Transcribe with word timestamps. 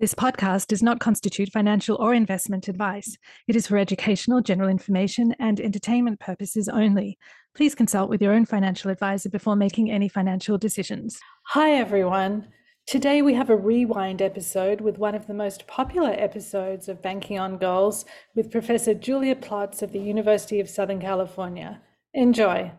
This 0.00 0.14
podcast 0.14 0.68
does 0.68 0.80
not 0.80 1.00
constitute 1.00 1.50
financial 1.50 1.96
or 1.96 2.14
investment 2.14 2.68
advice. 2.68 3.16
It 3.48 3.56
is 3.56 3.66
for 3.66 3.76
educational, 3.76 4.40
general 4.40 4.68
information, 4.68 5.34
and 5.40 5.60
entertainment 5.60 6.20
purposes 6.20 6.68
only. 6.68 7.18
Please 7.56 7.74
consult 7.74 8.08
with 8.08 8.22
your 8.22 8.32
own 8.32 8.44
financial 8.44 8.92
advisor 8.92 9.28
before 9.28 9.56
making 9.56 9.90
any 9.90 10.08
financial 10.08 10.56
decisions. 10.56 11.18
Hi, 11.48 11.72
everyone. 11.72 12.46
Today 12.86 13.22
we 13.22 13.34
have 13.34 13.50
a 13.50 13.56
rewind 13.56 14.22
episode 14.22 14.80
with 14.80 14.98
one 14.98 15.16
of 15.16 15.26
the 15.26 15.34
most 15.34 15.66
popular 15.66 16.14
episodes 16.16 16.88
of 16.88 17.02
Banking 17.02 17.40
on 17.40 17.58
Girls 17.58 18.04
with 18.36 18.52
Professor 18.52 18.94
Julia 18.94 19.34
Plotts 19.34 19.82
of 19.82 19.90
the 19.90 19.98
University 19.98 20.60
of 20.60 20.70
Southern 20.70 21.00
California. 21.00 21.80
Enjoy. 22.14 22.70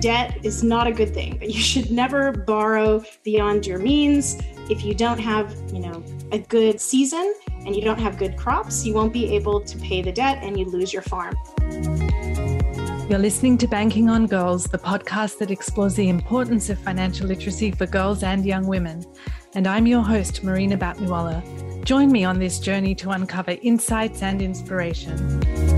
Debt 0.00 0.38
is 0.44 0.62
not 0.62 0.86
a 0.86 0.92
good 0.92 1.12
thing, 1.12 1.36
but 1.38 1.50
you 1.50 1.60
should 1.60 1.90
never 1.90 2.32
borrow 2.32 3.02
beyond 3.24 3.66
your 3.66 3.78
means. 3.78 4.40
If 4.70 4.84
you 4.84 4.94
don't 4.94 5.18
have, 5.18 5.54
you 5.72 5.80
know, 5.80 6.02
a 6.32 6.38
good 6.38 6.80
season 6.80 7.34
and 7.48 7.74
you 7.74 7.82
don't 7.82 7.98
have 7.98 8.18
good 8.18 8.36
crops, 8.36 8.84
you 8.84 8.94
won't 8.94 9.12
be 9.12 9.34
able 9.34 9.60
to 9.60 9.78
pay 9.78 10.02
the 10.02 10.12
debt 10.12 10.38
and 10.42 10.58
you 10.58 10.66
lose 10.66 10.92
your 10.92 11.02
farm. 11.02 11.34
You're 13.08 13.18
listening 13.18 13.56
to 13.58 13.66
Banking 13.66 14.10
on 14.10 14.26
Girls, 14.26 14.64
the 14.64 14.78
podcast 14.78 15.38
that 15.38 15.50
explores 15.50 15.94
the 15.94 16.10
importance 16.10 16.68
of 16.68 16.78
financial 16.78 17.26
literacy 17.26 17.70
for 17.70 17.86
girls 17.86 18.22
and 18.22 18.44
young 18.44 18.66
women. 18.66 19.02
And 19.54 19.66
I'm 19.66 19.86
your 19.86 20.02
host, 20.02 20.44
Marina 20.44 20.76
Batmiwala. 20.76 21.84
Join 21.84 22.12
me 22.12 22.24
on 22.24 22.38
this 22.38 22.58
journey 22.58 22.94
to 22.96 23.10
uncover 23.10 23.56
insights 23.62 24.22
and 24.22 24.42
inspiration. 24.42 25.77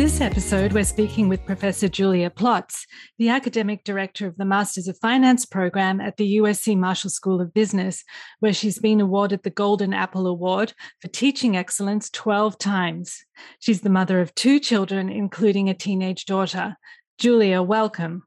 This 0.00 0.22
episode, 0.22 0.72
we're 0.72 0.84
speaking 0.84 1.28
with 1.28 1.44
Professor 1.44 1.86
Julia 1.86 2.30
Plotts, 2.30 2.86
the 3.18 3.28
academic 3.28 3.84
director 3.84 4.26
of 4.26 4.38
the 4.38 4.46
Masters 4.46 4.88
of 4.88 4.96
Finance 4.96 5.44
program 5.44 6.00
at 6.00 6.16
the 6.16 6.38
USC 6.38 6.74
Marshall 6.74 7.10
School 7.10 7.38
of 7.38 7.52
Business, 7.52 8.02
where 8.38 8.54
she's 8.54 8.78
been 8.78 9.02
awarded 9.02 9.42
the 9.42 9.50
Golden 9.50 9.92
Apple 9.92 10.26
Award 10.26 10.72
for 11.02 11.08
teaching 11.08 11.54
excellence 11.54 12.08
12 12.08 12.56
times. 12.56 13.26
She's 13.58 13.82
the 13.82 13.90
mother 13.90 14.22
of 14.22 14.34
two 14.34 14.58
children, 14.58 15.10
including 15.10 15.68
a 15.68 15.74
teenage 15.74 16.24
daughter. 16.24 16.78
Julia, 17.18 17.60
welcome. 17.60 18.22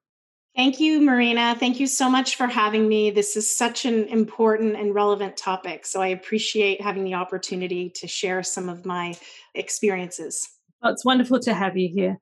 Thank 0.55 0.79
you, 0.79 1.01
Marina. 1.01 1.55
Thank 1.59 1.79
you 1.79 1.87
so 1.87 2.07
much 2.07 2.35
for 2.35 2.45
having 2.45 2.87
me. 2.87 3.09
This 3.09 3.35
is 3.35 3.49
such 3.49 3.85
an 3.85 4.05
important 4.09 4.75
and 4.75 4.93
relevant 4.93 5.37
topic. 5.37 5.87
So 5.87 6.03
I 6.03 6.09
appreciate 6.09 6.81
having 6.81 7.03
the 7.03 7.15
opportunity 7.15 7.89
to 7.95 8.07
share 8.07 8.43
some 8.43 8.69
of 8.69 8.85
my 8.85 9.17
experiences. 9.55 10.47
It's 10.83 11.05
wonderful 11.05 11.39
to 11.41 11.53
have 11.53 11.77
you 11.77 11.89
here. 11.89 12.19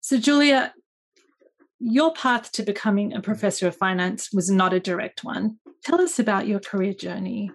So, 0.00 0.18
Julia, 0.18 0.72
your 1.78 2.12
path 2.14 2.52
to 2.52 2.62
becoming 2.62 3.12
a 3.12 3.20
professor 3.20 3.66
of 3.66 3.76
finance 3.76 4.32
was 4.32 4.50
not 4.50 4.72
a 4.72 4.80
direct 4.80 5.24
one. 5.24 5.58
Tell 5.84 6.00
us 6.00 6.18
about 6.18 6.46
your 6.46 6.60
career 6.60 6.94
journey. 6.94 7.50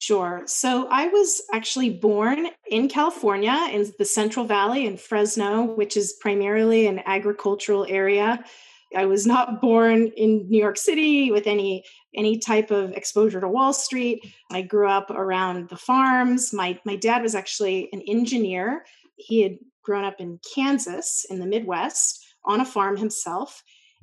Sure. 0.00 0.42
So 0.46 0.88
I 0.90 1.08
was 1.08 1.42
actually 1.52 1.90
born 1.90 2.48
in 2.70 2.88
California 2.88 3.68
in 3.72 3.90
the 3.98 4.04
Central 4.04 4.44
Valley 4.44 4.86
in 4.86 4.96
Fresno, 4.96 5.62
which 5.62 5.96
is 5.96 6.14
primarily 6.20 6.86
an 6.86 7.00
agricultural 7.06 7.86
area. 7.88 8.44
I 8.96 9.06
was 9.06 9.26
not 9.26 9.60
born 9.60 10.08
in 10.16 10.48
New 10.48 10.58
York 10.58 10.76
City 10.76 11.30
with 11.30 11.46
any 11.46 11.84
any 12.14 12.38
type 12.38 12.70
of 12.70 12.92
exposure 12.92 13.40
to 13.40 13.48
Wall 13.48 13.72
Street. 13.72 14.24
I 14.52 14.62
grew 14.62 14.88
up 14.88 15.10
around 15.10 15.68
the 15.68 15.76
farms. 15.76 16.52
My 16.52 16.78
my 16.84 16.96
dad 16.96 17.22
was 17.22 17.34
actually 17.34 17.88
an 17.92 18.02
engineer 18.06 18.84
he 19.16 19.42
had 19.42 19.58
grown 19.82 20.04
up 20.04 20.20
in 20.20 20.40
Kansas 20.54 21.26
in 21.28 21.38
the 21.38 21.46
Midwest 21.46 22.24
on 22.44 22.60
a 22.60 22.64
farm 22.64 22.96
himself. 22.96 23.62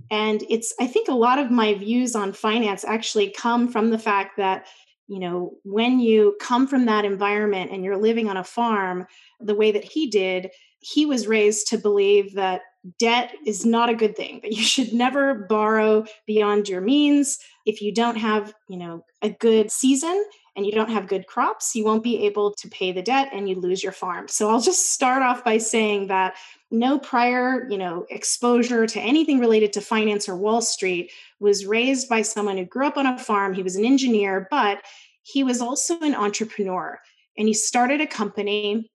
And 0.10 0.44
it's, 0.50 0.74
I 0.80 0.88
think 0.88 1.08
a 1.08 1.14
lot 1.14 1.40
of 1.40 1.52
my 1.52 1.74
views 1.74 2.16
on 2.16 2.34
finance 2.34 2.84
actually 2.84 3.30
come 3.30 3.68
from 3.68 3.90
the 3.90 4.00
fact 4.00 4.38
that, 4.38 4.66
you 5.08 5.20
know, 5.20 5.54
when 5.64 6.00
you 6.00 6.36
come 6.42 6.68
from 6.68 6.86
that 6.86 7.06
environment 7.06 7.72
and 7.72 7.84
you're 7.84 7.98
living 7.98 8.30
on 8.30 8.38
a 8.38 8.44
farm 8.44 9.06
the 9.40 9.56
way 9.56 9.72
that 9.72 9.84
he 9.84 10.08
did, 10.08 10.50
he 10.80 11.06
was 11.06 11.28
raised 11.28 11.68
to 11.68 11.78
believe 11.78 12.34
that 12.34 12.62
debt 12.98 13.34
is 13.46 13.66
not 13.66 13.90
a 13.90 13.96
good 13.96 14.16
thing, 14.16 14.40
that 14.42 14.54
you 14.54 14.64
should 14.64 14.92
never 14.94 15.46
borrow 15.48 16.04
beyond 16.26 16.68
your 16.68 16.82
means. 16.82 17.38
If 17.66 17.82
you 17.82 17.94
don't 17.94 18.18
have, 18.18 18.54
you 18.68 18.78
know, 18.78 19.06
a 19.22 19.30
good 19.30 19.70
season, 19.72 20.26
and 20.56 20.66
you 20.66 20.72
don't 20.72 20.90
have 20.90 21.08
good 21.08 21.28
crops, 21.28 21.76
you 21.76 21.86
won't 21.86 22.04
be 22.04 22.26
able 22.26 22.52
to 22.52 22.68
pay 22.68 22.92
the 22.92 23.02
debt 23.02 23.30
and 23.32 23.48
you 23.48 23.56
lose 23.56 23.82
your 23.82 23.94
farm. 23.94 24.28
So 24.28 24.50
I'll 24.50 24.62
just 24.62 24.92
start 24.92 25.22
off 25.22 25.46
by 25.46 25.58
saying 25.58 26.08
that 26.08 26.36
no 26.70 27.00
prior, 27.00 27.70
you 27.70 27.78
know, 27.78 28.06
exposure 28.10 28.86
to 28.86 29.00
anything 29.00 29.40
related 29.40 29.74
to 29.74 29.82
finance 29.82 30.28
or 30.28 30.36
Wall 30.36 30.62
Street 30.62 31.12
was 31.40 31.66
raised 31.66 32.10
by 32.10 32.22
someone 32.22 32.58
who 32.58 32.66
grew 32.66 32.86
up 32.86 32.98
on 32.98 33.06
a 33.06 33.18
farm. 33.18 33.54
He 33.54 33.64
was 33.64 33.76
an 33.76 33.86
engineer, 33.86 34.48
but 34.52 34.82
he 35.24 35.44
was 35.44 35.62
also 35.62 36.00
an 36.00 36.16
entrepreneur 36.16 37.00
and 37.38 37.48
he 37.48 37.54
started 37.54 38.02
a 38.02 38.08
company 38.08 38.92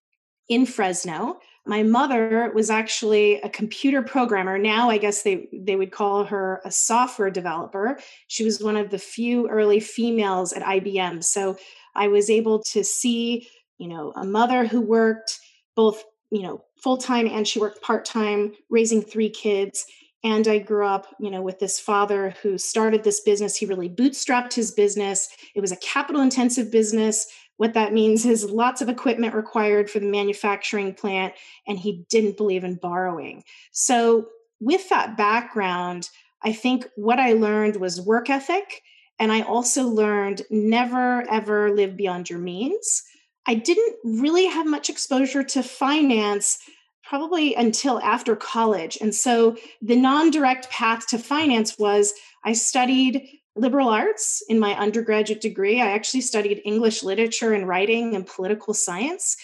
in 0.49 0.67
Fresno 0.67 1.41
my 1.67 1.83
mother 1.83 2.51
was 2.55 2.71
actually 2.71 3.41
a 3.41 3.49
computer 3.49 4.03
programmer. 4.03 4.57
Now 4.59 4.89
i 4.89 4.99
guess 4.99 5.23
they 5.23 5.49
they 5.53 5.77
would 5.77 5.93
call 5.93 6.25
her 6.25 6.61
a 6.65 6.71
software 6.71 7.31
developer. 7.31 7.99
She 8.29 8.45
was 8.45 8.63
one 8.63 8.77
of 8.77 8.91
the 8.91 8.99
few 8.99 9.49
early 9.49 9.81
females 9.81 10.53
at 10.53 10.63
ibm 10.63 11.23
so 11.23 11.57
i 11.95 12.09
was 12.09 12.31
able 12.31 12.63
to 12.63 12.85
see 12.85 13.49
you 13.79 13.89
know 13.89 14.13
a 14.17 14.25
mother 14.25 14.67
who 14.67 14.81
worked 14.81 15.39
both 15.75 16.05
you 16.31 16.43
know 16.43 16.63
full 16.83 16.97
time 16.97 17.27
and 17.27 17.47
she 17.47 17.59
worked 17.59 17.83
part 17.83 18.05
time 18.05 18.53
raising 18.71 19.03
three 19.03 19.31
kids. 19.31 19.85
And 20.25 20.49
i 20.49 20.59
grew 20.59 20.87
up 20.87 21.07
you 21.21 21.31
know 21.31 21.43
with 21.43 21.59
this 21.59 21.79
father 21.79 22.35
who 22.43 22.59
started 22.59 23.05
this 23.05 23.21
business. 23.21 23.57
He 23.57 23.67
really 23.67 23.89
bootstrapped 23.89 24.55
his 24.55 24.73
business. 24.73 25.29
It 25.55 25.61
was 25.61 25.73
a 25.73 25.77
capital 25.77 26.23
intensive 26.23 26.71
business 26.71 27.27
what 27.57 27.75
that 27.75 27.93
means 27.93 28.27
is 28.27 28.51
lots 28.51 28.81
of 28.83 28.89
equipment 28.89 29.35
required 29.35 29.91
for 29.91 29.99
the 29.99 30.07
manufacturing 30.07 30.95
plant, 30.95 31.35
and 31.67 31.79
he 31.79 32.05
didn't 32.09 32.37
believe 32.37 32.65
in 32.65 32.77
borrowing. 32.77 33.45
So, 33.73 34.29
with 34.61 34.89
that 34.89 35.17
background, 35.17 36.09
I 36.43 36.53
think 36.53 36.87
what 36.97 37.19
I 37.19 37.33
learned 37.33 37.77
was 37.77 38.01
work 38.01 38.31
ethic. 38.31 38.83
And 39.19 39.33
I 39.33 39.43
also 39.43 39.89
learned 39.89 40.43
never, 40.51 41.29
ever 41.31 41.75
live 41.75 41.97
beyond 41.97 42.29
your 42.29 42.39
means. 42.39 43.03
I 43.47 43.55
didn't 43.55 43.97
really 44.05 44.47
have 44.47 44.67
much 44.67 44.91
exposure 44.91 45.43
to 45.43 45.63
finance 45.63 46.59
probably 47.03 47.55
until 47.55 48.01
after 48.01 48.35
college. 48.35 48.99
And 49.01 49.15
so 49.15 49.57
the 49.81 49.97
non 49.97 50.31
direct 50.31 50.69
path 50.71 51.07
to 51.09 51.19
finance 51.19 51.79
was 51.79 52.13
I 52.45 52.53
studied 52.53 53.36
liberal 53.57 53.89
arts 53.89 54.43
in 54.49 54.59
my 54.59 54.75
undergraduate 54.75 55.41
degree. 55.41 55.81
I 55.81 55.91
actually 55.93 56.21
studied 56.21 56.63
English 56.65 57.03
literature 57.03 57.53
and 57.53 57.67
writing 57.67 58.15
and 58.15 58.27
political 58.27 58.75
science. 58.75 59.37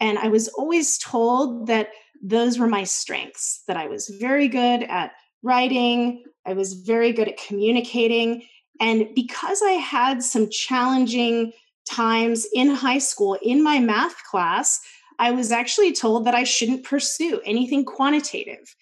And 0.00 0.18
I 0.18 0.28
was 0.28 0.48
always 0.48 0.98
told 0.98 1.68
that 1.68 1.90
those 2.22 2.58
were 2.58 2.66
my 2.66 2.84
strengths, 2.84 3.62
that 3.68 3.76
I 3.76 3.86
was 3.86 4.08
very 4.08 4.48
good 4.48 4.82
at 4.82 5.12
writing, 5.42 6.24
I 6.46 6.52
was 6.52 6.74
very 6.74 7.12
good 7.12 7.28
at 7.28 7.38
communicating. 7.38 8.42
And 8.80 9.08
because 9.14 9.62
I 9.62 9.72
had 9.72 10.22
some 10.22 10.50
challenging 10.50 11.52
times 11.88 12.46
in 12.54 12.70
high 12.70 12.98
school 12.98 13.38
in 13.42 13.62
my 13.62 13.78
math 13.78 14.22
class, 14.24 14.80
I 15.18 15.32
was 15.32 15.52
actually 15.52 15.92
told 15.92 16.24
that 16.24 16.34
I 16.34 16.44
shouldn't 16.44 16.84
pursue 16.84 17.40
anything 17.44 17.84
quantitative. 17.84 18.74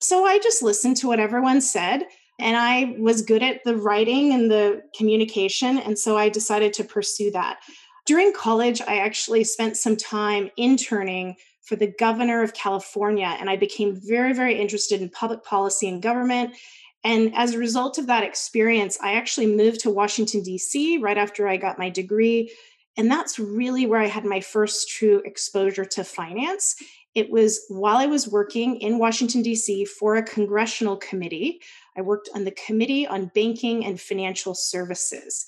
So 0.00 0.24
I 0.24 0.38
just 0.38 0.62
listened 0.62 0.96
to 0.98 1.06
what 1.06 1.20
everyone 1.20 1.60
said 1.60 2.04
and 2.38 2.56
I 2.56 2.96
was 2.98 3.22
good 3.22 3.42
at 3.42 3.62
the 3.64 3.76
writing 3.76 4.32
and 4.32 4.50
the 4.50 4.82
communication. 4.96 5.78
And 5.78 5.98
so 5.98 6.16
I 6.16 6.28
decided 6.28 6.72
to 6.74 6.84
pursue 6.84 7.30
that. 7.32 7.60
During 8.06 8.32
college, 8.32 8.80
I 8.80 8.98
actually 8.98 9.44
spent 9.44 9.76
some 9.76 9.96
time 9.96 10.50
interning 10.56 11.36
for 11.62 11.76
the 11.76 11.94
governor 11.98 12.42
of 12.42 12.54
California, 12.54 13.36
and 13.38 13.48
I 13.48 13.56
became 13.56 13.94
very, 13.94 14.32
very 14.32 14.60
interested 14.60 15.00
in 15.00 15.08
public 15.10 15.44
policy 15.44 15.88
and 15.88 16.02
government. 16.02 16.56
And 17.04 17.32
as 17.36 17.54
a 17.54 17.58
result 17.58 17.98
of 17.98 18.06
that 18.08 18.24
experience, 18.24 18.98
I 19.00 19.14
actually 19.14 19.46
moved 19.46 19.80
to 19.80 19.90
Washington, 19.90 20.42
D.C. 20.42 20.98
right 20.98 21.18
after 21.18 21.46
I 21.46 21.56
got 21.56 21.78
my 21.78 21.88
degree. 21.88 22.52
And 22.96 23.10
that's 23.10 23.38
really 23.38 23.86
where 23.86 24.00
I 24.00 24.06
had 24.06 24.24
my 24.24 24.40
first 24.40 24.88
true 24.90 25.22
exposure 25.24 25.84
to 25.84 26.04
finance. 26.04 26.76
It 27.14 27.30
was 27.30 27.64
while 27.68 27.96
I 27.96 28.06
was 28.06 28.28
working 28.28 28.76
in 28.76 28.98
Washington, 28.98 29.42
D.C. 29.42 29.84
for 29.84 30.16
a 30.16 30.22
congressional 30.22 30.96
committee 30.96 31.60
I 31.96 32.02
worked 32.02 32.28
on 32.34 32.44
the 32.44 32.52
Committee 32.52 33.06
on 33.06 33.30
Banking 33.34 33.84
and 33.84 34.00
Financial 34.00 34.54
Services. 34.54 35.44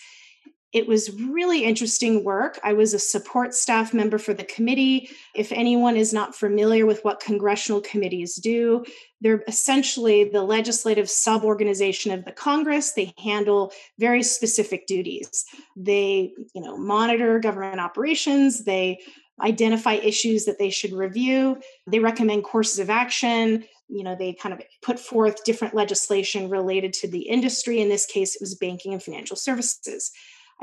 It 0.72 0.88
was 0.88 1.12
really 1.20 1.62
interesting 1.62 2.24
work. 2.24 2.58
I 2.64 2.72
was 2.72 2.94
a 2.94 2.98
support 2.98 3.54
staff 3.54 3.94
member 3.94 4.18
for 4.18 4.34
the 4.34 4.42
committee. 4.42 5.08
If 5.32 5.52
anyone 5.52 5.96
is 5.96 6.12
not 6.12 6.34
familiar 6.34 6.84
with 6.84 7.04
what 7.04 7.20
congressional 7.20 7.80
committees 7.80 8.34
do, 8.34 8.84
they're 9.20 9.44
essentially 9.46 10.24
the 10.24 10.42
legislative 10.42 11.06
suborganization 11.06 12.12
of 12.12 12.24
the 12.24 12.32
Congress. 12.32 12.92
They 12.92 13.14
handle 13.22 13.72
very 14.00 14.24
specific 14.24 14.88
duties. 14.88 15.44
They, 15.76 16.32
you 16.56 16.60
know, 16.60 16.76
monitor 16.76 17.38
government 17.38 17.78
operations, 17.78 18.64
they 18.64 18.98
identify 19.40 19.94
issues 19.94 20.44
that 20.44 20.58
they 20.58 20.70
should 20.70 20.92
review. 20.92 21.60
They 21.86 21.98
recommend 21.98 22.44
courses 22.44 22.78
of 22.78 22.90
action. 22.90 23.64
You 23.88 24.04
know, 24.04 24.16
they 24.16 24.32
kind 24.32 24.52
of 24.52 24.62
put 24.82 24.98
forth 24.98 25.44
different 25.44 25.74
legislation 25.74 26.48
related 26.48 26.92
to 26.94 27.08
the 27.08 27.22
industry. 27.22 27.80
In 27.80 27.88
this 27.88 28.06
case, 28.06 28.34
it 28.34 28.40
was 28.40 28.54
banking 28.54 28.92
and 28.92 29.02
financial 29.02 29.36
services. 29.36 30.12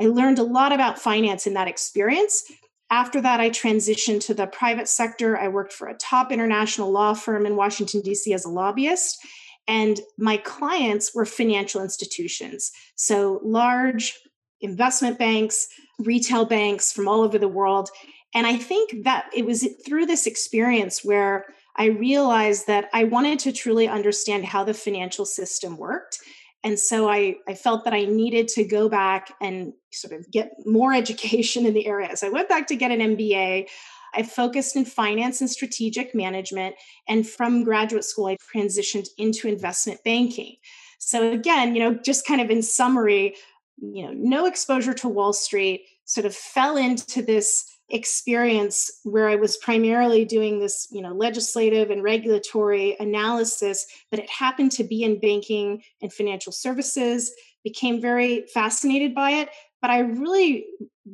I 0.00 0.06
learned 0.06 0.38
a 0.38 0.44
lot 0.44 0.72
about 0.72 0.98
finance 0.98 1.46
in 1.46 1.54
that 1.54 1.68
experience. 1.68 2.44
After 2.90 3.20
that, 3.20 3.40
I 3.40 3.50
transitioned 3.50 4.24
to 4.26 4.34
the 4.34 4.46
private 4.46 4.88
sector. 4.88 5.38
I 5.38 5.48
worked 5.48 5.72
for 5.72 5.88
a 5.88 5.94
top 5.94 6.32
international 6.32 6.90
law 6.90 7.14
firm 7.14 7.46
in 7.46 7.56
Washington, 7.56 8.00
D.C. 8.00 8.32
as 8.34 8.44
a 8.44 8.50
lobbyist. 8.50 9.18
And 9.68 10.00
my 10.18 10.38
clients 10.38 11.14
were 11.14 11.24
financial 11.24 11.82
institutions. 11.82 12.72
So 12.96 13.40
large 13.44 14.18
investment 14.60 15.18
banks, 15.18 15.68
retail 15.98 16.44
banks 16.44 16.92
from 16.92 17.08
all 17.08 17.22
over 17.22 17.38
the 17.38 17.48
world. 17.48 17.90
And 18.34 18.46
I 18.46 18.56
think 18.56 19.04
that 19.04 19.26
it 19.34 19.44
was 19.44 19.66
through 19.84 20.06
this 20.06 20.26
experience 20.26 21.04
where 21.04 21.46
I 21.76 21.86
realized 21.86 22.66
that 22.66 22.88
I 22.92 23.04
wanted 23.04 23.38
to 23.40 23.52
truly 23.52 23.88
understand 23.88 24.44
how 24.44 24.64
the 24.64 24.74
financial 24.74 25.24
system 25.24 25.76
worked. 25.76 26.18
And 26.64 26.78
so 26.78 27.08
I, 27.08 27.36
I 27.48 27.54
felt 27.54 27.84
that 27.84 27.94
I 27.94 28.04
needed 28.04 28.48
to 28.48 28.64
go 28.64 28.88
back 28.88 29.34
and 29.40 29.72
sort 29.90 30.18
of 30.18 30.30
get 30.30 30.52
more 30.64 30.92
education 31.02 31.66
in 31.66 31.74
the 31.74 31.86
area. 31.86 32.16
So 32.16 32.26
I 32.26 32.30
went 32.30 32.48
back 32.48 32.66
to 32.68 32.76
get 32.76 32.90
an 32.90 33.16
MBA. 33.16 33.68
I 34.14 34.22
focused 34.22 34.76
in 34.76 34.84
finance 34.84 35.40
and 35.40 35.50
strategic 35.50 36.14
management. 36.14 36.76
And 37.08 37.26
from 37.26 37.64
graduate 37.64 38.04
school, 38.04 38.26
I 38.26 38.36
transitioned 38.54 39.08
into 39.18 39.48
investment 39.48 40.00
banking. 40.04 40.56
So 40.98 41.32
again, 41.32 41.74
you 41.74 41.80
know, 41.80 41.94
just 41.94 42.26
kind 42.26 42.40
of 42.40 42.50
in 42.50 42.62
summary, 42.62 43.34
you 43.78 44.04
know, 44.04 44.12
no 44.14 44.46
exposure 44.46 44.94
to 44.94 45.08
Wall 45.08 45.32
Street, 45.32 45.86
sort 46.04 46.26
of 46.26 46.34
fell 46.34 46.76
into 46.76 47.22
this 47.22 47.71
experience 47.92 48.90
where 49.04 49.28
I 49.28 49.36
was 49.36 49.58
primarily 49.58 50.24
doing 50.24 50.58
this, 50.58 50.88
you 50.90 51.02
know, 51.02 51.12
legislative 51.12 51.90
and 51.90 52.02
regulatory 52.02 52.96
analysis, 52.98 53.86
but 54.10 54.18
it 54.18 54.28
happened 54.30 54.72
to 54.72 54.84
be 54.84 55.02
in 55.02 55.20
banking 55.20 55.82
and 56.00 56.12
financial 56.12 56.52
services, 56.52 57.32
became 57.62 58.00
very 58.00 58.46
fascinated 58.52 59.14
by 59.14 59.30
it. 59.32 59.50
But 59.80 59.90
I 59.90 60.00
really 60.00 60.66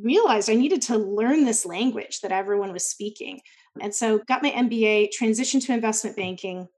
realized 0.03 0.49
I 0.49 0.55
needed 0.55 0.83
to 0.83 0.99
learn 0.99 1.45
this 1.45 1.67
language 1.67 2.21
that 2.21 2.33
everyone 2.33 2.73
was 2.73 2.87
speaking. 2.87 3.41
And 3.81 3.95
so 3.95 4.19
got 4.29 4.43
my 4.43 4.51
MBA, 4.51 5.09
transitioned 5.19 5.65
to 5.67 5.73
investment 5.73 6.17
banking. 6.17 6.69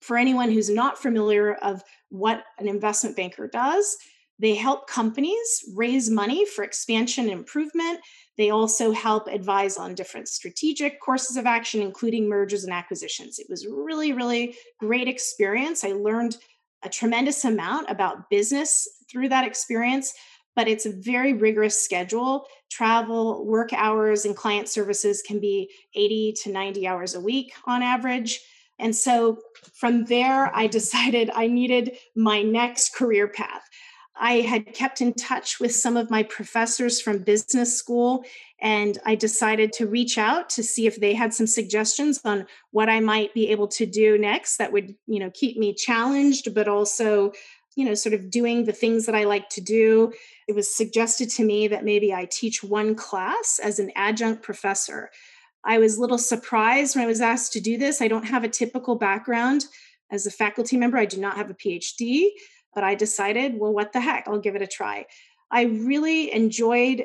For 0.00 0.16
anyone 0.16 0.50
who's 0.50 0.68
not 0.68 1.00
familiar 1.00 1.54
of 1.54 1.82
what 2.10 2.44
an 2.58 2.68
investment 2.68 3.16
banker 3.16 3.48
does, 3.48 3.96
they 4.38 4.54
help 4.54 4.88
companies 4.88 5.64
raise 5.74 6.10
money 6.10 6.44
for 6.44 6.64
expansion 6.64 7.24
and 7.24 7.32
improvement. 7.32 8.00
They 8.36 8.50
also 8.50 8.90
help 8.90 9.28
advise 9.28 9.76
on 9.76 9.94
different 9.94 10.28
strategic 10.28 11.00
courses 11.00 11.36
of 11.36 11.46
action, 11.46 11.80
including 11.80 12.28
mergers 12.28 12.64
and 12.64 12.72
acquisitions. 12.72 13.38
It 13.38 13.46
was 13.48 13.66
really, 13.66 14.12
really 14.12 14.56
great 14.80 15.08
experience. 15.08 15.84
I 15.84 15.92
learned 15.92 16.36
a 16.82 16.88
tremendous 16.88 17.44
amount 17.44 17.90
about 17.90 18.28
business 18.30 18.88
through 19.10 19.28
that 19.30 19.46
experience, 19.46 20.12
but 20.56 20.68
it's 20.68 20.86
a 20.86 20.92
very 20.92 21.32
rigorous 21.32 21.82
schedule. 21.82 22.46
Travel, 22.70 23.44
work 23.46 23.72
hours, 23.72 24.24
and 24.24 24.36
client 24.36 24.68
services 24.68 25.22
can 25.22 25.40
be 25.40 25.70
80 25.94 26.34
to 26.42 26.52
90 26.52 26.86
hours 26.86 27.14
a 27.14 27.20
week 27.20 27.52
on 27.66 27.82
average. 27.82 28.40
And 28.78 28.94
so 28.94 29.38
from 29.72 30.04
there, 30.06 30.54
I 30.54 30.66
decided 30.78 31.30
I 31.34 31.46
needed 31.46 31.96
my 32.16 32.42
next 32.42 32.94
career 32.94 33.28
path. 33.28 33.62
I 34.16 34.40
had 34.42 34.74
kept 34.74 35.00
in 35.00 35.12
touch 35.14 35.58
with 35.58 35.74
some 35.74 35.96
of 35.96 36.10
my 36.10 36.22
professors 36.22 37.00
from 37.00 37.18
business 37.18 37.76
school, 37.76 38.24
and 38.60 38.98
I 39.04 39.16
decided 39.16 39.72
to 39.74 39.86
reach 39.86 40.18
out 40.18 40.48
to 40.50 40.62
see 40.62 40.86
if 40.86 41.00
they 41.00 41.14
had 41.14 41.34
some 41.34 41.46
suggestions 41.46 42.20
on 42.24 42.46
what 42.70 42.88
I 42.88 43.00
might 43.00 43.34
be 43.34 43.48
able 43.48 43.68
to 43.68 43.86
do 43.86 44.16
next 44.16 44.58
that 44.58 44.72
would, 44.72 44.94
you 45.06 45.18
know, 45.18 45.30
keep 45.34 45.58
me 45.58 45.74
challenged, 45.74 46.54
but 46.54 46.68
also, 46.68 47.32
you 47.76 47.84
know, 47.84 47.94
sort 47.94 48.14
of 48.14 48.30
doing 48.30 48.64
the 48.64 48.72
things 48.72 49.06
that 49.06 49.16
I 49.16 49.24
like 49.24 49.48
to 49.50 49.60
do. 49.60 50.12
It 50.46 50.54
was 50.54 50.74
suggested 50.74 51.28
to 51.30 51.44
me 51.44 51.66
that 51.68 51.84
maybe 51.84 52.14
I 52.14 52.28
teach 52.30 52.62
one 52.62 52.94
class 52.94 53.58
as 53.62 53.80
an 53.80 53.90
adjunct 53.96 54.42
professor. 54.42 55.10
I 55.64 55.78
was 55.78 55.96
a 55.96 56.00
little 56.00 56.18
surprised 56.18 56.94
when 56.94 57.04
I 57.04 57.08
was 57.08 57.20
asked 57.20 57.52
to 57.54 57.60
do 57.60 57.76
this. 57.76 58.00
I 58.00 58.08
don't 58.08 58.26
have 58.26 58.44
a 58.44 58.48
typical 58.48 58.94
background 58.94 59.64
as 60.10 60.26
a 60.26 60.30
faculty 60.30 60.76
member, 60.76 60.96
I 60.96 61.06
do 61.06 61.20
not 61.20 61.36
have 61.36 61.50
a 61.50 61.54
PhD 61.54 62.28
but 62.74 62.84
I 62.84 62.94
decided, 62.94 63.58
well, 63.58 63.72
what 63.72 63.92
the 63.92 64.00
heck? 64.00 64.26
I'll 64.26 64.38
give 64.38 64.56
it 64.56 64.62
a 64.62 64.66
try. 64.66 65.06
I 65.50 65.62
really 65.62 66.32
enjoyed, 66.32 67.04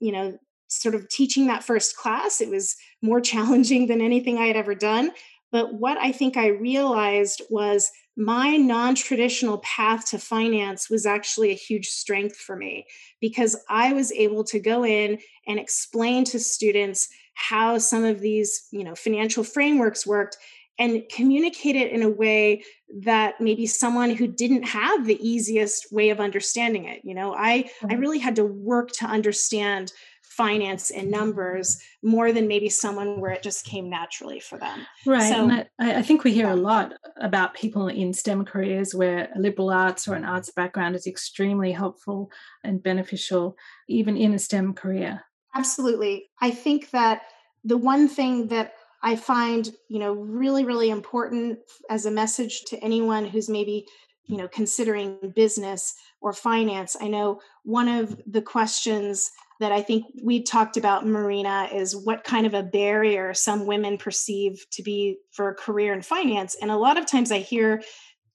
you 0.00 0.12
know, 0.12 0.38
sort 0.68 0.94
of 0.94 1.08
teaching 1.08 1.46
that 1.46 1.64
first 1.64 1.96
class. 1.96 2.40
It 2.40 2.50
was 2.50 2.76
more 3.02 3.20
challenging 3.32 3.86
than 3.86 4.00
anything 4.00 4.38
I 4.38 4.46
had 4.46 4.56
ever 4.56 4.74
done. 4.74 5.12
But 5.52 5.74
what 5.74 5.96
I 5.98 6.12
think 6.12 6.36
I 6.36 6.48
realized 6.48 7.40
was 7.50 7.90
my 8.16 8.56
non 8.56 8.94
traditional 8.94 9.58
path 9.58 10.10
to 10.10 10.18
finance 10.18 10.88
was 10.88 11.06
actually 11.06 11.50
a 11.50 11.54
huge 11.54 11.88
strength 11.88 12.36
for 12.36 12.56
me 12.56 12.86
because 13.20 13.56
I 13.68 13.92
was 13.92 14.10
able 14.12 14.42
to 14.44 14.58
go 14.58 14.84
in 14.84 15.18
and 15.46 15.58
explain 15.58 16.24
to 16.24 16.40
students 16.40 17.08
how 17.34 17.76
some 17.76 18.04
of 18.04 18.20
these 18.20 18.66
you 18.72 18.82
know 18.82 18.94
financial 18.94 19.44
frameworks 19.44 20.06
worked 20.06 20.38
and 20.78 21.02
communicate 21.10 21.76
it 21.76 21.90
in 21.90 22.02
a 22.02 22.08
way 22.08 22.62
that 23.02 23.40
maybe 23.40 23.66
someone 23.66 24.10
who 24.10 24.26
didn't 24.26 24.62
have 24.62 25.06
the 25.06 25.18
easiest 25.26 25.92
way 25.92 26.10
of 26.10 26.20
understanding 26.20 26.84
it 26.84 27.00
you 27.04 27.14
know? 27.14 27.34
I 27.34 27.62
mm-hmm. 27.62 27.92
i 27.92 27.94
really 27.94 28.18
had 28.18 28.36
to 28.36 28.44
work 28.44 28.92
to 28.92 29.06
understand 29.06 29.92
finance 30.36 30.90
and 30.90 31.10
numbers 31.10 31.78
more 32.02 32.30
than 32.30 32.46
maybe 32.46 32.68
someone 32.68 33.20
where 33.20 33.30
it 33.30 33.42
just 33.42 33.64
came 33.64 33.88
naturally 33.88 34.38
for 34.38 34.58
them. 34.58 34.86
Right 35.06 35.32
so, 35.32 35.50
I, 35.78 35.96
I, 35.96 36.02
think 36.02 36.24
we 36.24 36.32
hear 36.32 36.50
a 36.50 36.56
lot 36.56 36.92
about 37.18 37.54
people 37.54 37.88
in 37.88 38.12
stem 38.12 38.44
careers 38.44 38.94
where 38.94 39.30
a 39.34 39.38
liberal 39.38 39.70
arts 39.70 40.06
or 40.06 40.14
an 40.14 40.26
arts 40.26 40.50
background 40.50 40.94
is 40.94 41.06
extremely 41.06 41.72
helpful 41.72 42.30
and 42.62 42.82
beneficial 42.82 43.56
even 43.88 44.18
in 44.18 44.34
a 44.34 44.38
stem 44.38 44.74
career. 44.74 45.22
Absolutely. 45.54 46.28
I 46.42 46.50
think 46.50 46.90
that 46.90 47.22
the 47.64 47.78
one 47.78 48.06
thing 48.06 48.48
that 48.48 48.74
I 49.02 49.16
find, 49.16 49.70
you 49.88 49.98
know, 49.98 50.12
really, 50.12 50.64
really 50.64 50.90
important 50.90 51.58
as 51.90 52.06
a 52.06 52.10
message 52.10 52.64
to 52.66 52.78
anyone 52.78 53.24
who's 53.24 53.48
maybe, 53.48 53.86
you 54.24 54.36
know, 54.36 54.48
considering 54.48 55.32
business 55.34 55.94
or 56.20 56.32
finance. 56.32 56.96
I 57.00 57.08
know 57.08 57.40
one 57.64 57.88
of 57.88 58.20
the 58.26 58.42
questions 58.42 59.30
that 59.60 59.72
I 59.72 59.80
think 59.80 60.04
we 60.22 60.42
talked 60.42 60.76
about, 60.76 61.06
Marina, 61.06 61.68
is 61.72 61.96
what 61.96 62.24
kind 62.24 62.46
of 62.46 62.54
a 62.54 62.62
barrier 62.62 63.32
some 63.32 63.66
women 63.66 63.96
perceive 63.96 64.66
to 64.72 64.82
be 64.82 65.18
for 65.32 65.48
a 65.48 65.54
career 65.54 65.94
in 65.94 66.02
finance. 66.02 66.56
And 66.60 66.70
a 66.70 66.76
lot 66.76 66.98
of 66.98 67.06
times 67.06 67.32
I 67.32 67.38
hear, 67.38 67.82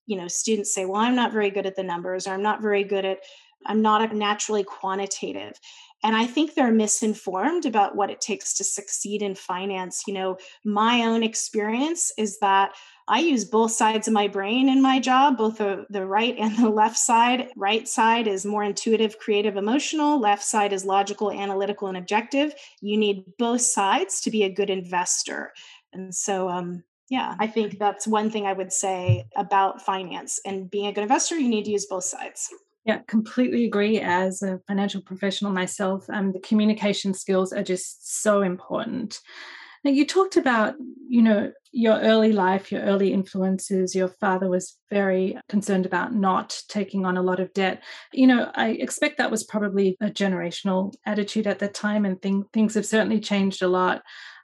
you 0.07 0.17
know, 0.17 0.27
students 0.27 0.73
say, 0.73 0.85
well, 0.85 1.01
I'm 1.01 1.15
not 1.15 1.31
very 1.31 1.51
good 1.51 1.67
at 1.67 1.75
the 1.75 1.83
numbers, 1.83 2.25
or 2.25 2.33
I'm 2.33 2.41
not 2.41 2.61
very 2.61 2.83
good 2.83 3.05
at, 3.05 3.19
I'm 3.65 3.81
not 3.81 4.15
naturally 4.15 4.63
quantitative. 4.63 5.59
And 6.03 6.15
I 6.15 6.25
think 6.25 6.53
they're 6.53 6.71
misinformed 6.71 7.65
about 7.65 7.95
what 7.95 8.09
it 8.09 8.21
takes 8.21 8.53
to 8.55 8.63
succeed 8.63 9.21
in 9.21 9.35
finance. 9.35 10.03
You 10.07 10.13
know, 10.13 10.37
my 10.65 11.03
own 11.03 11.21
experience 11.23 12.11
is 12.17 12.39
that 12.39 12.71
I 13.07 13.19
use 13.19 13.45
both 13.45 13.71
sides 13.71 14.07
of 14.07 14.13
my 14.13 14.27
brain 14.27 14.69
in 14.69 14.81
my 14.81 14.99
job, 14.99 15.37
both 15.37 15.57
the, 15.57 15.85
the 15.89 16.05
right 16.05 16.35
and 16.37 16.57
the 16.57 16.69
left 16.69 16.97
side. 16.97 17.49
Right 17.55 17.87
side 17.87 18.27
is 18.27 18.45
more 18.45 18.63
intuitive, 18.63 19.19
creative, 19.19 19.57
emotional. 19.57 20.19
Left 20.19 20.43
side 20.43 20.73
is 20.73 20.85
logical, 20.85 21.31
analytical, 21.31 21.87
and 21.87 21.97
objective. 21.97 22.53
You 22.79 22.97
need 22.97 23.25
both 23.37 23.61
sides 23.61 24.21
to 24.21 24.31
be 24.31 24.43
a 24.43 24.53
good 24.53 24.69
investor. 24.69 25.53
And 25.93 26.15
so, 26.15 26.49
um, 26.49 26.83
yeah, 27.09 27.35
I 27.39 27.47
think 27.47 27.77
that's 27.77 28.07
one 28.07 28.31
thing 28.31 28.45
I 28.45 28.53
would 28.53 28.71
say 28.71 29.25
about 29.35 29.81
finance 29.81 30.39
and 30.45 30.71
being 30.71 30.87
a 30.87 30.93
good 30.93 31.01
investor. 31.01 31.37
You 31.37 31.49
need 31.49 31.65
to 31.65 31.71
use 31.71 31.85
both 31.85 32.05
sides. 32.05 32.49
Yeah, 32.85 32.99
completely 33.07 33.65
agree. 33.65 33.99
As 33.99 34.41
a 34.41 34.59
financial 34.67 35.01
professional 35.01 35.51
myself, 35.51 36.05
um, 36.09 36.31
the 36.31 36.39
communication 36.39 37.13
skills 37.13 37.53
are 37.53 37.63
just 37.63 38.21
so 38.23 38.41
important. 38.41 39.19
Now, 39.83 39.91
you 39.91 40.05
talked 40.05 40.37
about, 40.37 40.75
you 41.09 41.21
know, 41.21 41.51
your 41.71 41.99
early 41.99 42.33
life, 42.33 42.71
your 42.71 42.81
early 42.81 43.13
influences. 43.13 43.95
Your 43.95 44.09
father 44.09 44.49
was 44.49 44.77
very 44.91 45.37
concerned 45.49 45.85
about 45.85 46.13
not 46.15 46.59
taking 46.69 47.05
on 47.05 47.17
a 47.17 47.21
lot 47.23 47.39
of 47.39 47.53
debt. 47.53 47.83
You 48.13 48.27
know, 48.27 48.51
I 48.55 48.69
expect 48.71 49.17
that 49.17 49.31
was 49.31 49.43
probably 49.43 49.97
a 50.01 50.07
generational 50.09 50.93
attitude 51.05 51.47
at 51.47 51.59
the 51.59 51.67
time, 51.67 52.05
and 52.05 52.21
thing, 52.21 52.45
things 52.53 52.75
have 52.75 52.85
certainly 52.85 53.19
changed 53.19 53.61
a 53.61 53.67
lot. 53.67 54.03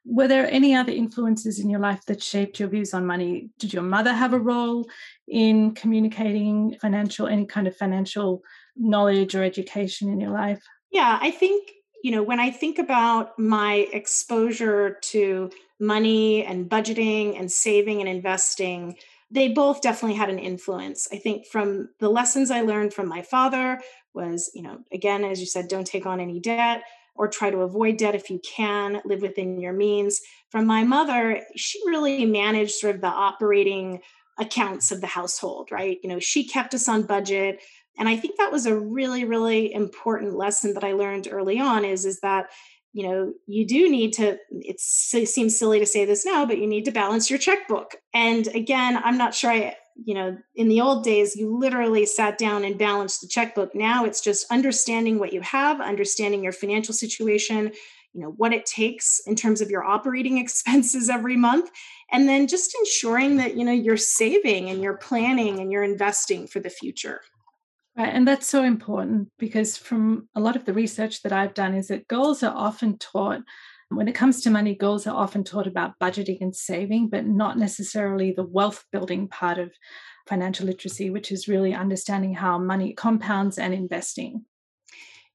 Were 0.10 0.30
there 0.30 0.50
any 0.50 0.74
other 0.74 0.94
influences 0.94 1.60
in 1.60 1.70
your 1.70 1.82
life 1.82 2.06
that 2.06 2.24
shaped 2.24 2.62
your 2.62 2.70
views 2.70 2.94
on 2.94 3.06
money? 3.06 3.50
Did 3.60 3.74
your 3.74 3.84
mother 3.84 4.14
have 4.14 4.34
a 4.34 4.40
role 4.40 4.88
in 5.28 5.74
communicating 5.76 6.78
financial, 6.80 7.28
any 7.28 7.46
kind 7.46 7.68
of 7.68 7.76
financial 7.76 8.42
knowledge 8.78 9.36
or 9.36 9.44
education 9.44 10.10
in 10.10 10.22
your 10.22 10.32
life? 10.32 10.64
Yeah, 10.92 11.20
I 11.22 11.32
think, 11.32 11.72
you 12.04 12.12
know, 12.12 12.24
when 12.24 12.40
I 12.40 12.52
think 12.52 12.80
about 12.80 13.38
my 13.38 13.88
exposure 13.92 14.98
to 15.12 15.52
money 15.78 16.46
and 16.46 16.70
budgeting 16.70 17.38
and 17.38 17.52
saving 17.52 18.00
and 18.00 18.08
investing, 18.08 18.96
they 19.30 19.50
both 19.50 19.82
definitely 19.82 20.18
had 20.18 20.30
an 20.30 20.40
influence. 20.40 21.10
I 21.12 21.18
think 21.18 21.48
from 21.48 21.90
the 22.00 22.10
lessons 22.10 22.50
I 22.50 22.62
learned 22.62 22.94
from 22.94 23.10
my 23.10 23.24
father 23.24 23.82
was, 24.14 24.50
you 24.56 24.62
know, 24.62 24.80
again, 24.94 25.26
as 25.26 25.42
you 25.42 25.46
said, 25.46 25.68
don't 25.68 25.86
take 25.86 26.06
on 26.06 26.22
any 26.22 26.40
debt 26.40 26.84
or 27.18 27.28
try 27.28 27.50
to 27.50 27.60
avoid 27.60 27.98
debt 27.98 28.16
if 28.16 28.30
you 28.30 28.40
can, 28.40 29.02
live 29.06 29.22
within 29.22 29.60
your 29.60 29.74
means. 29.74 30.22
From 30.52 30.66
my 30.66 30.84
mother, 30.84 31.42
she 31.56 31.80
really 31.86 32.26
managed 32.26 32.76
sort 32.76 32.96
of 32.96 33.02
the 33.02 33.08
operating 33.08 34.02
accounts 34.40 34.92
of 34.92 35.02
the 35.02 35.08
household, 35.08 35.72
right? 35.72 35.98
You 36.04 36.10
know, 36.10 36.20
she 36.20 36.48
kept 36.48 36.74
us 36.74 36.88
on 36.88 37.04
budget. 37.04 37.62
And 37.98 38.08
I 38.08 38.16
think 38.16 38.38
that 38.38 38.52
was 38.52 38.66
a 38.66 38.78
really, 38.78 39.26
really 39.26 39.74
important 39.74 40.36
lesson 40.36 40.74
that 40.76 40.84
I 40.84 40.94
learned 40.94 41.28
early 41.32 41.60
on 41.60 41.84
is, 41.84 42.06
is 42.06 42.20
that 42.20 42.48
you 42.94 43.08
know 43.08 43.34
you 43.46 43.68
do 43.68 43.92
need 43.92 44.14
to 44.14 44.38
it 44.52 44.80
seems 44.80 45.60
silly 45.60 45.80
to 45.80 45.86
say 45.86 46.06
this 46.06 46.26
now 46.26 46.46
but 46.48 46.58
you 46.58 46.66
need 46.66 46.86
to 46.86 46.92
balance 46.92 47.30
your 47.30 47.38
checkbook 47.38 47.96
and 48.14 48.48
again 48.56 48.98
i'm 49.04 49.18
not 49.18 49.36
sure 49.36 49.52
i 49.52 49.76
you 50.04 50.14
know 50.14 50.38
in 50.56 50.68
the 50.68 50.82
old 50.82 51.04
days 51.04 51.36
you 51.36 51.58
literally 51.58 52.06
sat 52.06 52.38
down 52.38 52.64
and 52.64 52.78
balanced 52.78 53.22
the 53.22 53.28
checkbook 53.28 53.74
now 53.74 54.06
it's 54.06 54.22
just 54.22 54.46
understanding 54.52 55.20
what 55.20 55.34
you 55.34 55.42
have 55.42 55.82
understanding 55.82 56.44
your 56.44 56.52
financial 56.52 56.94
situation 56.94 57.72
you 58.14 58.22
know 58.22 58.34
what 58.38 58.54
it 58.54 58.66
takes 58.66 59.20
in 59.26 59.36
terms 59.36 59.62
of 59.62 59.70
your 59.70 59.84
operating 59.84 60.38
expenses 60.44 61.10
every 61.10 61.38
month 61.38 61.70
and 62.12 62.28
then 62.28 62.48
just 62.48 62.76
ensuring 62.80 63.38
that 63.38 63.56
you 63.56 63.64
know 63.66 63.72
you're 63.72 63.98
saving 63.98 64.70
and 64.70 64.82
you're 64.82 64.98
planning 64.98 65.60
and 65.60 65.72
you're 65.72 65.84
investing 65.84 66.48
for 66.48 66.60
the 66.60 66.70
future 66.70 67.22
Right. 67.98 68.14
And 68.14 68.28
that's 68.28 68.48
so 68.48 68.64
important 68.64 69.30
because 69.40 69.76
from 69.76 70.30
a 70.36 70.40
lot 70.40 70.56
of 70.56 70.66
the 70.66 70.74
research 70.74 71.24
that 71.24 71.34
I've 71.34 71.56
done 71.56 71.74
is 71.74 71.88
that 71.88 72.08
girls 72.08 72.44
are 72.44 72.56
often 72.56 73.00
taught 73.00 73.42
when 73.90 74.08
it 74.08 74.16
comes 74.16 74.42
to 74.42 74.50
money, 74.50 74.76
girls 74.76 75.08
are 75.08 75.16
often 75.16 75.44
taught 75.44 75.68
about 75.68 75.98
budgeting 76.00 76.42
and 76.42 76.56
saving, 76.56 77.10
but 77.10 77.26
not 77.26 77.58
necessarily 77.58 78.32
the 78.32 78.44
wealth 78.44 78.84
building 78.92 79.28
part 79.28 79.58
of 79.58 79.72
financial 80.28 80.66
literacy, 80.66 81.10
which 81.10 81.32
is 81.32 81.48
really 81.48 81.74
understanding 81.74 82.34
how 82.34 82.58
money 82.58 82.94
compounds 82.94 83.58
and 83.58 83.74
investing. 83.74 84.44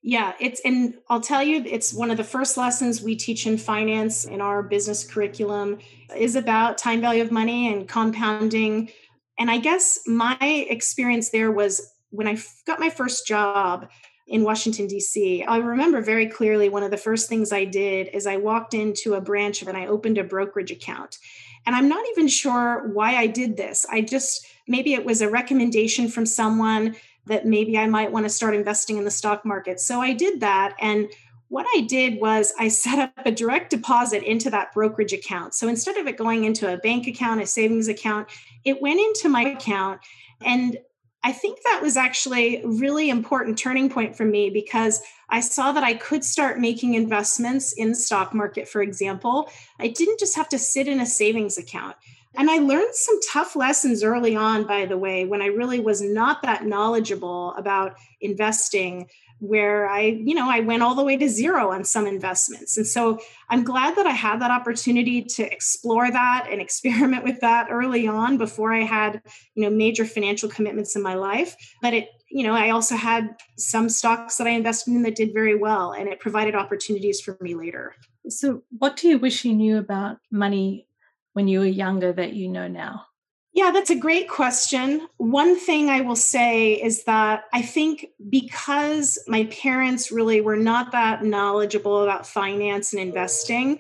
Yeah, 0.02 0.35
it's 0.40 0.61
and 0.64 0.94
I'll 1.09 1.21
tell 1.21 1.44
you 1.44 1.62
it's 1.64 1.94
one 1.94 2.11
of 2.11 2.16
the 2.16 2.25
first 2.25 2.56
lessons 2.56 3.00
we 3.00 3.14
teach 3.14 3.47
in 3.47 3.56
finance 3.56 4.25
in 4.25 4.40
our 4.40 4.62
business 4.62 5.04
curriculum 5.04 5.78
is 6.14 6.35
about 6.35 6.76
time 6.76 7.00
value 7.00 7.23
of 7.23 7.30
money 7.30 7.73
and 7.73 7.88
compounding. 7.88 8.90
And 9.38 9.49
I 9.49 9.59
guess 9.59 10.00
my 10.06 10.66
experience 10.68 11.30
there 11.30 11.52
was 11.52 11.94
when 12.11 12.26
I 12.26 12.37
got 12.66 12.80
my 12.80 12.90
first 12.90 13.26
job 13.28 13.88
in 14.33 14.45
Washington, 14.45 14.87
D.C., 14.87 15.45
I 15.45 15.59
remember 15.59 16.01
very 16.01 16.27
clearly 16.27 16.71
one 16.71 16.83
of 16.83 16.91
the 16.91 16.97
first 16.97 17.29
things 17.29 17.53
I 17.53 17.67
did 17.67 18.09
is 18.15 18.27
I 18.27 18.39
walked 18.39 18.73
into 18.73 19.12
a 19.12 19.21
branch 19.21 19.61
and 19.61 19.77
I 19.77 19.87
opened 19.87 20.17
a 20.17 20.25
brokerage 20.25 20.71
account. 20.71 21.19
And 21.67 21.77
I'm 21.77 21.87
not 21.87 22.03
even 22.12 22.29
sure 22.29 22.89
why 22.95 23.17
I 23.17 23.27
did 23.27 23.59
this. 23.59 23.85
I 23.91 24.01
just, 24.01 24.47
maybe 24.67 24.95
it 24.95 25.05
was 25.05 25.21
a 25.21 25.29
recommendation 25.29 26.09
from 26.09 26.25
someone 26.25 26.97
that 27.27 27.45
maybe 27.45 27.77
I 27.77 27.87
might 27.87 28.11
want 28.11 28.25
to 28.25 28.31
start 28.31 28.55
investing 28.55 28.97
in 28.97 29.05
the 29.05 29.11
stock 29.11 29.45
market. 29.45 29.81
So 29.81 30.01
I 30.01 30.15
did 30.15 30.41
that. 30.41 30.77
And 30.81 31.11
what 31.49 31.67
I 31.77 31.83
did 31.83 32.19
was 32.19 32.55
I 32.59 32.69
set 32.85 32.99
up 32.99 33.27
a 33.27 33.31
direct 33.31 33.69
deposit 33.69 34.23
into 34.23 34.49
that 34.49 34.73
brokerage 34.73 35.12
account. 35.12 35.53
So 35.53 35.69
instead 35.69 35.99
of 35.99 36.07
it 36.07 36.17
going 36.17 36.45
into 36.45 36.73
a 36.73 36.79
bank 36.79 37.07
account, 37.07 37.43
a 37.43 37.47
savings 37.47 37.87
account, 37.87 38.29
it 38.65 38.81
went 38.81 38.99
into 38.99 39.29
my 39.29 39.43
account. 39.43 40.01
And 40.41 40.79
I 41.25 41.33
think 41.33 41.62
that 41.62 41.81
was 41.83 41.97
actually 41.97 42.57
a 42.57 42.67
really 42.67 43.09
important 43.09 43.59
turning 43.59 43.88
point 43.88 44.17
for 44.17 44.25
me 44.25 44.50
because 44.50 45.00
I 45.29 45.41
saw 45.41 45.73
that 45.73 45.85
I 45.85 45.95
could 45.95 46.25
start 46.25 46.59
making 46.59 46.95
investments 46.95 47.73
in 47.73 47.95
stock 47.95 48.35
market, 48.35 48.69
for 48.69 48.83
example. 48.83 49.49
I 49.79 49.88
didn't 49.88 50.19
just 50.19 50.35
have 50.37 50.49
to 50.50 50.59
sit 50.59 50.88
in 50.88 51.00
a 51.00 51.07
savings 51.07 51.59
account. 51.59 51.97
And 52.35 52.50
I 52.50 52.59
learned 52.59 52.95
some 52.95 53.21
tough 53.31 53.55
lessons 53.55 54.02
early 54.02 54.35
on, 54.35 54.67
by 54.67 54.87
the 54.87 54.97
way, 54.97 55.25
when 55.25 55.43
I 55.43 55.47
really 55.47 55.81
was 55.81 56.00
not 56.00 56.43
that 56.43 56.64
knowledgeable 56.64 57.55
about 57.55 57.97
investing 58.21 59.09
where 59.43 59.89
I, 59.89 60.03
you 60.03 60.37
know, 60.37 60.49
I 60.49 60.61
went 60.61 60.85
all 60.85 60.95
the 60.95 61.03
way 61.03 61.17
to 61.17 61.29
zero 61.29 61.73
on 61.73 61.83
some 61.83 62.07
investments. 62.07 62.77
And 62.77 62.87
so 62.87 63.19
I'm 63.51 63.65
glad 63.65 63.97
that 63.97 64.07
I 64.07 64.13
had 64.13 64.41
that 64.41 64.53
opportunity 64.53 65.21
to 65.23 65.43
explore 65.53 66.09
that 66.09 66.47
and 66.49 66.61
experiment 66.61 67.25
with 67.25 67.41
that 67.41 67.67
early 67.69 68.07
on 68.07 68.39
before 68.39 68.73
I 68.73 68.83
had, 68.83 69.21
you 69.57 69.65
know, 69.65 69.71
major 69.71 70.05
financial 70.05 70.49
commitments 70.49 70.95
in 70.95 71.03
my 71.03 71.15
life. 71.15 71.57
But 71.83 71.93
it, 71.93 72.09
you 72.31 72.45
know, 72.45 72.55
I 72.55 72.71
also 72.71 72.95
had 72.95 73.37
some 73.59 73.89
stocks 73.89 74.37
that 74.37 74.47
I 74.47 74.51
invested 74.51 74.95
in 74.95 75.03
that 75.03 75.17
did 75.17 75.35
very 75.35 75.57
well 75.57 75.91
and 75.91 76.09
it 76.09 76.21
provided 76.21 76.55
opportunities 76.55 77.21
for 77.21 77.37
me 77.41 77.57
later. 77.57 77.97
So, 78.29 78.63
what 78.79 78.97
do 78.97 79.09
you 79.09 79.19
wish 79.19 79.45
you 79.45 79.55
knew 79.55 79.79
about 79.79 80.19
money 80.31 80.87
when 81.33 81.49
you 81.49 81.59
were 81.59 81.67
younger 81.67 82.13
that 82.13 82.35
you 82.35 82.49
know 82.49 82.69
now? 82.69 83.07
Yeah, 83.54 83.71
that's 83.71 83.90
a 83.90 83.97
great 83.97 84.30
question. 84.30 85.06
One 85.18 85.59
thing 85.59 85.90
I 85.90 86.00
will 86.00 86.16
say 86.16 86.73
is 86.73 87.04
that 87.04 87.44
I 87.52 87.61
think 87.61 88.06
because 88.30 89.18
my 89.28 89.44
parents 89.44 90.11
really 90.11 90.40
were 90.40 90.56
not 90.56 90.92
that 90.92 91.23
knowledgeable 91.23 92.02
about 92.02 92.26
finance 92.26 92.94
and 92.94 93.02
investing, 93.02 93.78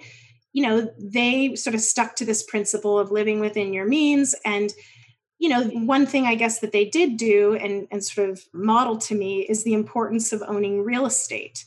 you 0.52 0.66
know, 0.66 0.92
they 0.98 1.56
sort 1.56 1.74
of 1.74 1.80
stuck 1.80 2.16
to 2.16 2.26
this 2.26 2.42
principle 2.42 2.98
of 2.98 3.10
living 3.10 3.40
within 3.40 3.72
your 3.72 3.86
means. 3.86 4.34
And, 4.44 4.74
you 5.38 5.48
know, 5.48 5.64
one 5.64 6.04
thing 6.04 6.26
I 6.26 6.34
guess 6.34 6.60
that 6.60 6.72
they 6.72 6.84
did 6.84 7.16
do 7.16 7.54
and, 7.54 7.88
and 7.90 8.04
sort 8.04 8.28
of 8.28 8.42
model 8.52 8.98
to 8.98 9.14
me 9.14 9.40
is 9.40 9.64
the 9.64 9.72
importance 9.72 10.34
of 10.34 10.42
owning 10.46 10.84
real 10.84 11.06
estate. 11.06 11.64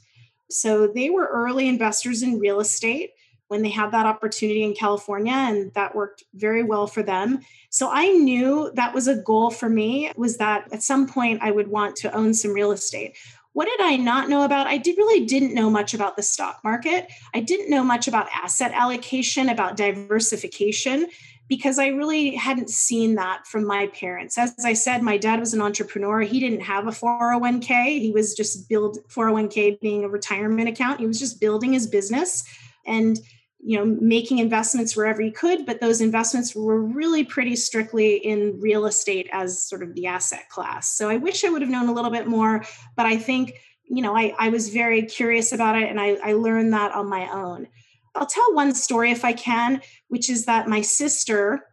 So 0.51 0.85
they 0.85 1.09
were 1.09 1.25
early 1.25 1.67
investors 1.67 2.21
in 2.21 2.39
real 2.39 2.59
estate 2.59 3.13
when 3.47 3.61
they 3.61 3.69
had 3.69 3.91
that 3.91 4.05
opportunity 4.05 4.63
in 4.63 4.73
California 4.73 5.33
and 5.33 5.73
that 5.73 5.95
worked 5.95 6.23
very 6.33 6.63
well 6.63 6.87
for 6.87 7.03
them. 7.03 7.41
So 7.69 7.89
I 7.91 8.07
knew 8.09 8.71
that 8.75 8.93
was 8.93 9.07
a 9.07 9.15
goal 9.15 9.51
for 9.51 9.69
me 9.69 10.11
was 10.15 10.37
that 10.37 10.71
at 10.73 10.83
some 10.83 11.07
point 11.07 11.41
I 11.41 11.51
would 11.51 11.67
want 11.67 11.95
to 11.97 12.15
own 12.15 12.33
some 12.33 12.53
real 12.53 12.71
estate. 12.71 13.17
What 13.53 13.65
did 13.65 13.79
I 13.81 13.95
not 13.95 14.27
know 14.27 14.43
about? 14.43 14.67
I 14.67 14.77
did 14.77 14.97
really 14.97 15.25
didn't 15.25 15.53
know 15.53 15.69
much 15.69 15.93
about 15.93 16.17
the 16.17 16.23
stock 16.23 16.59
market. 16.63 17.07
I 17.33 17.39
didn't 17.39 17.69
know 17.69 17.83
much 17.83 18.07
about 18.07 18.27
asset 18.33 18.71
allocation, 18.73 19.47
about 19.47 19.77
diversification 19.77 21.07
because 21.47 21.77
I 21.77 21.87
really 21.87 22.35
hadn't 22.35 22.69
seen 22.69 23.15
that 23.15 23.45
from 23.45 23.65
my 23.65 23.87
parents. 23.87 24.37
As 24.37 24.55
I 24.65 24.73
said, 24.73 25.03
my 25.03 25.17
dad 25.17 25.39
was 25.39 25.53
an 25.53 25.61
entrepreneur. 25.61 26.21
He 26.21 26.39
didn't 26.39 26.61
have 26.61 26.87
a 26.87 26.91
401k. 26.91 28.01
He 28.01 28.11
was 28.11 28.33
just 28.33 28.67
build 28.67 28.97
401k 29.09 29.79
being 29.79 30.03
a 30.03 30.09
retirement 30.09 30.67
account. 30.67 30.99
He 30.99 31.05
was 31.05 31.19
just 31.19 31.39
building 31.39 31.71
his 31.73 31.87
business 31.87 32.43
and 32.85 33.19
you 33.65 33.77
know 33.77 33.97
making 33.99 34.37
investments 34.37 34.95
wherever 34.95 35.21
you 35.21 35.31
could 35.31 35.65
but 35.65 35.81
those 35.81 35.99
investments 35.99 36.55
were 36.55 36.81
really 36.81 37.23
pretty 37.23 37.55
strictly 37.55 38.17
in 38.17 38.59
real 38.61 38.85
estate 38.85 39.27
as 39.31 39.61
sort 39.61 39.81
of 39.81 39.93
the 39.95 40.05
asset 40.05 40.47
class. 40.49 40.95
So 40.95 41.09
i 41.09 41.17
wish 41.17 41.43
i 41.43 41.49
would 41.49 41.61
have 41.61 41.71
known 41.71 41.89
a 41.89 41.93
little 41.93 42.11
bit 42.11 42.27
more 42.27 42.63
but 42.95 43.05
i 43.05 43.17
think 43.17 43.53
you 43.83 44.01
know 44.01 44.15
i, 44.15 44.33
I 44.37 44.49
was 44.49 44.69
very 44.69 45.03
curious 45.03 45.51
about 45.51 45.75
it 45.77 45.89
and 45.89 45.99
I, 45.99 46.17
I 46.23 46.33
learned 46.33 46.73
that 46.73 46.93
on 46.93 47.09
my 47.09 47.29
own. 47.31 47.67
I'll 48.13 48.25
tell 48.25 48.53
one 48.53 48.73
story 48.75 49.11
if 49.11 49.25
i 49.25 49.33
can 49.33 49.81
which 50.09 50.29
is 50.29 50.45
that 50.45 50.69
my 50.69 50.81
sister 50.81 51.65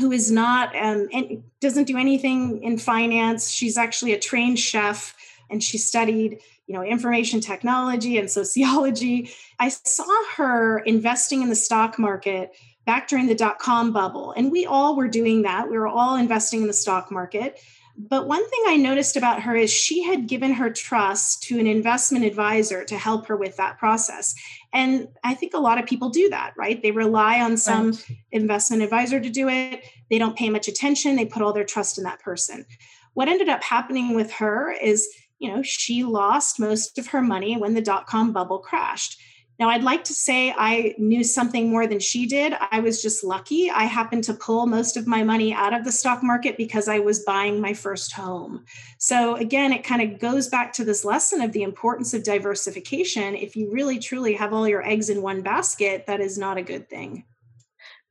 who 0.00 0.10
is 0.10 0.30
not 0.30 0.74
um, 0.74 1.08
and 1.12 1.44
doesn't 1.60 1.84
do 1.84 1.96
anything 1.96 2.62
in 2.62 2.76
finance 2.76 3.50
she's 3.50 3.78
actually 3.78 4.12
a 4.14 4.18
trained 4.18 4.58
chef 4.58 5.14
and 5.50 5.62
she 5.62 5.78
studied 5.78 6.40
you 6.66 6.74
know 6.74 6.82
information 6.82 7.40
technology 7.40 8.18
and 8.18 8.30
sociology. 8.30 9.30
I 9.58 9.68
saw 9.68 10.24
her 10.36 10.78
investing 10.80 11.42
in 11.42 11.48
the 11.48 11.54
stock 11.54 11.98
market 11.98 12.52
back 12.86 13.08
during 13.08 13.26
the 13.26 13.34
dot 13.34 13.58
com 13.58 13.92
bubble 13.92 14.32
and 14.36 14.50
we 14.50 14.66
all 14.66 14.96
were 14.96 15.08
doing 15.08 15.42
that. 15.42 15.70
We 15.70 15.78
were 15.78 15.88
all 15.88 16.16
investing 16.16 16.62
in 16.62 16.66
the 16.66 16.72
stock 16.72 17.10
market. 17.10 17.60
But 17.96 18.26
one 18.26 18.42
thing 18.50 18.60
i 18.66 18.76
noticed 18.76 19.16
about 19.16 19.42
her 19.42 19.54
is 19.54 19.70
she 19.70 20.02
had 20.02 20.26
given 20.26 20.52
her 20.54 20.68
trust 20.68 21.44
to 21.44 21.60
an 21.60 21.68
investment 21.68 22.24
advisor 22.24 22.84
to 22.86 22.98
help 22.98 23.26
her 23.26 23.36
with 23.36 23.56
that 23.56 23.78
process. 23.78 24.34
And 24.72 25.08
i 25.22 25.34
think 25.34 25.54
a 25.54 25.60
lot 25.60 25.78
of 25.78 25.86
people 25.86 26.08
do 26.10 26.28
that 26.30 26.54
right? 26.56 26.82
They 26.82 26.90
rely 26.90 27.40
on 27.40 27.56
some 27.56 27.92
right. 27.92 28.18
investment 28.32 28.82
advisor 28.82 29.20
to 29.20 29.30
do 29.30 29.48
it. 29.48 29.84
They 30.10 30.18
don't 30.18 30.36
pay 30.36 30.50
much 30.50 30.66
attention. 30.66 31.16
They 31.16 31.26
put 31.26 31.42
all 31.42 31.52
their 31.52 31.64
trust 31.64 31.98
in 31.98 32.04
that 32.04 32.20
person. 32.20 32.66
What 33.14 33.28
ended 33.28 33.48
up 33.48 33.62
happening 33.62 34.14
with 34.14 34.32
her 34.32 34.72
is 34.72 35.08
you 35.44 35.54
know, 35.54 35.62
she 35.62 36.04
lost 36.04 36.58
most 36.58 36.98
of 36.98 37.08
her 37.08 37.20
money 37.20 37.56
when 37.58 37.74
the 37.74 37.82
dot 37.82 38.06
com 38.06 38.32
bubble 38.32 38.58
crashed. 38.58 39.20
Now, 39.60 39.68
I'd 39.68 39.84
like 39.84 40.02
to 40.04 40.12
say 40.12 40.52
I 40.56 40.96
knew 40.98 41.22
something 41.22 41.70
more 41.70 41.86
than 41.86 42.00
she 42.00 42.26
did. 42.26 42.54
I 42.72 42.80
was 42.80 43.00
just 43.00 43.22
lucky. 43.22 43.70
I 43.70 43.84
happened 43.84 44.24
to 44.24 44.34
pull 44.34 44.66
most 44.66 44.96
of 44.96 45.06
my 45.06 45.22
money 45.22 45.52
out 45.52 45.72
of 45.72 45.84
the 45.84 45.92
stock 45.92 46.24
market 46.24 46.56
because 46.56 46.88
I 46.88 46.98
was 46.98 47.24
buying 47.24 47.60
my 47.60 47.72
first 47.72 48.12
home. 48.12 48.64
So, 48.98 49.36
again, 49.36 49.72
it 49.72 49.84
kind 49.84 50.02
of 50.02 50.18
goes 50.18 50.48
back 50.48 50.72
to 50.72 50.84
this 50.84 51.04
lesson 51.04 51.40
of 51.40 51.52
the 51.52 51.62
importance 51.62 52.14
of 52.14 52.24
diversification. 52.24 53.36
If 53.36 53.54
you 53.54 53.70
really 53.70 54.00
truly 54.00 54.34
have 54.34 54.52
all 54.52 54.66
your 54.66 54.84
eggs 54.84 55.08
in 55.08 55.22
one 55.22 55.42
basket, 55.42 56.06
that 56.06 56.20
is 56.20 56.36
not 56.36 56.58
a 56.58 56.62
good 56.62 56.88
thing. 56.88 57.24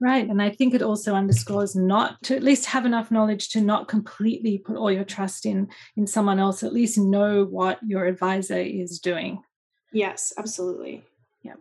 Right. 0.01 0.27
And 0.27 0.41
I 0.41 0.49
think 0.49 0.73
it 0.73 0.81
also 0.81 1.13
underscores 1.13 1.75
not 1.75 2.21
to 2.23 2.35
at 2.35 2.43
least 2.43 2.65
have 2.65 2.85
enough 2.85 3.09
knowledge 3.09 3.49
to 3.49 3.61
not 3.61 3.87
completely 3.87 4.57
put 4.57 4.75
all 4.75 4.91
your 4.91 5.05
trust 5.05 5.45
in 5.45 5.69
in 5.95 6.07
someone 6.07 6.39
else, 6.39 6.61
at 6.63 6.73
least 6.73 6.97
know 6.97 7.45
what 7.45 7.79
your 7.81 8.05
advisor 8.05 8.57
is 8.57 8.99
doing. 8.99 9.41
Yes, 9.93 10.33
absolutely. 10.37 11.03
Yeah. 11.41 11.53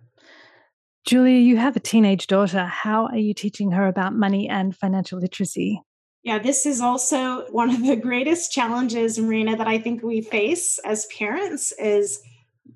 Julia, 1.07 1.39
you 1.39 1.57
have 1.57 1.77
a 1.77 1.81
teenage 1.81 2.27
daughter. 2.27 2.65
How 2.65 3.07
are 3.07 3.19
you 3.19 3.35
teaching 3.35 3.71
her 3.73 3.87
about 3.87 4.15
money 4.15 4.49
and 4.49 4.77
financial 4.77 5.21
literacy? 5.21 5.81
Yeah, 6.25 6.39
this 6.39 6.67
is 6.67 6.81
also 6.81 7.47
one 7.51 7.71
of 7.71 7.85
the 7.85 7.97
greatest 7.97 8.53
challenges, 8.53 9.19
Marina, 9.19 9.57
that 9.57 9.67
I 9.67 9.79
think 9.79 10.03
we 10.03 10.21
face 10.21 10.79
as 10.85 11.07
parents 11.07 11.73
is 11.73 12.23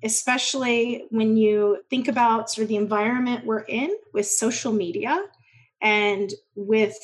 especially 0.03 1.05
when 1.09 1.37
you 1.37 1.77
think 1.89 2.07
about 2.07 2.49
sort 2.49 2.63
of 2.63 2.69
the 2.69 2.75
environment 2.75 3.45
we're 3.45 3.61
in 3.61 3.89
with 4.13 4.27
social 4.27 4.71
media 4.71 5.23
and 5.81 6.31
with 6.55 6.95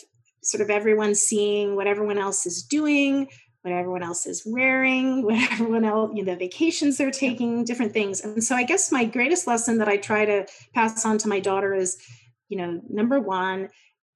sort 0.44 0.62
of 0.62 0.70
everyone 0.70 1.16
seeing 1.16 1.76
what 1.76 1.88
everyone 1.88 2.18
else 2.18 2.46
is 2.46 2.64
doing, 2.64 3.28
what 3.62 3.74
everyone 3.74 4.04
else 4.04 4.26
is 4.26 4.44
wearing, 4.46 5.24
what 5.26 5.52
everyone 5.52 5.86
else, 5.86 6.12
you 6.14 6.24
know, 6.24 6.34
the 6.34 6.38
vacations 6.40 6.98
they're 6.98 7.12
taking, 7.12 7.64
different 7.64 7.94
things. 7.94 8.22
And 8.22 8.44
so 8.44 8.56
I 8.56 8.64
guess 8.64 8.92
my 8.92 9.06
greatest 9.06 9.48
lesson 9.48 9.78
that 9.80 9.88
I 9.88 9.98
try 9.98 10.26
to 10.26 10.46
pass 10.74 11.06
on 11.06 11.18
to 11.20 11.28
my 11.28 11.40
daughter 11.40 11.74
is, 11.74 11.98
you 12.50 12.58
know, 12.58 12.82
number 12.90 13.20
one, 13.20 13.70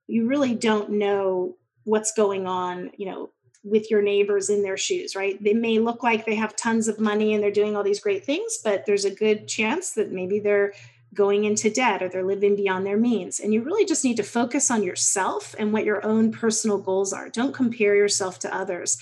you 0.08 0.28
really 0.28 0.54
don't 0.54 0.92
know 0.92 1.56
what's 1.84 2.14
going 2.14 2.46
on, 2.46 2.92
you 2.98 3.10
know, 3.10 3.30
with 3.64 3.90
your 3.92 4.02
neighbors 4.02 4.50
in 4.50 4.64
their 4.64 4.78
shoes, 4.78 5.16
right? 5.16 5.42
They 5.44 5.54
may 5.54 5.80
look 5.80 6.04
like 6.04 6.26
they 6.26 6.36
have 6.36 6.56
tons 6.56 6.88
of 6.88 7.00
money 7.00 7.34
and 7.34 7.44
they're 7.44 7.52
doing 7.52 7.76
all 7.76 7.84
these 7.84 8.00
great 8.00 8.26
things, 8.26 8.60
but 8.64 8.86
there's 8.86 9.06
a 9.06 9.14
good 9.14 9.48
chance 9.48 9.92
that 9.94 10.12
maybe 10.12 10.40
they're 10.40 10.74
going 11.14 11.46
into 11.46 11.70
debt 11.70 12.02
or 12.02 12.10
they're 12.10 12.24
living 12.24 12.56
beyond 12.56 12.86
their 12.86 12.98
means. 12.98 13.40
And 13.40 13.54
you 13.54 13.62
really 13.62 13.86
just 13.86 14.04
need 14.04 14.18
to 14.18 14.24
focus 14.24 14.70
on 14.70 14.84
yourself 14.84 15.56
and 15.58 15.74
what 15.74 15.86
your 15.86 16.06
own 16.06 16.32
personal 16.32 16.78
goals 16.78 17.14
are. 17.14 17.30
Don't 17.30 17.54
compare 17.54 17.96
yourself 17.96 18.40
to 18.40 18.56
others. 18.56 18.98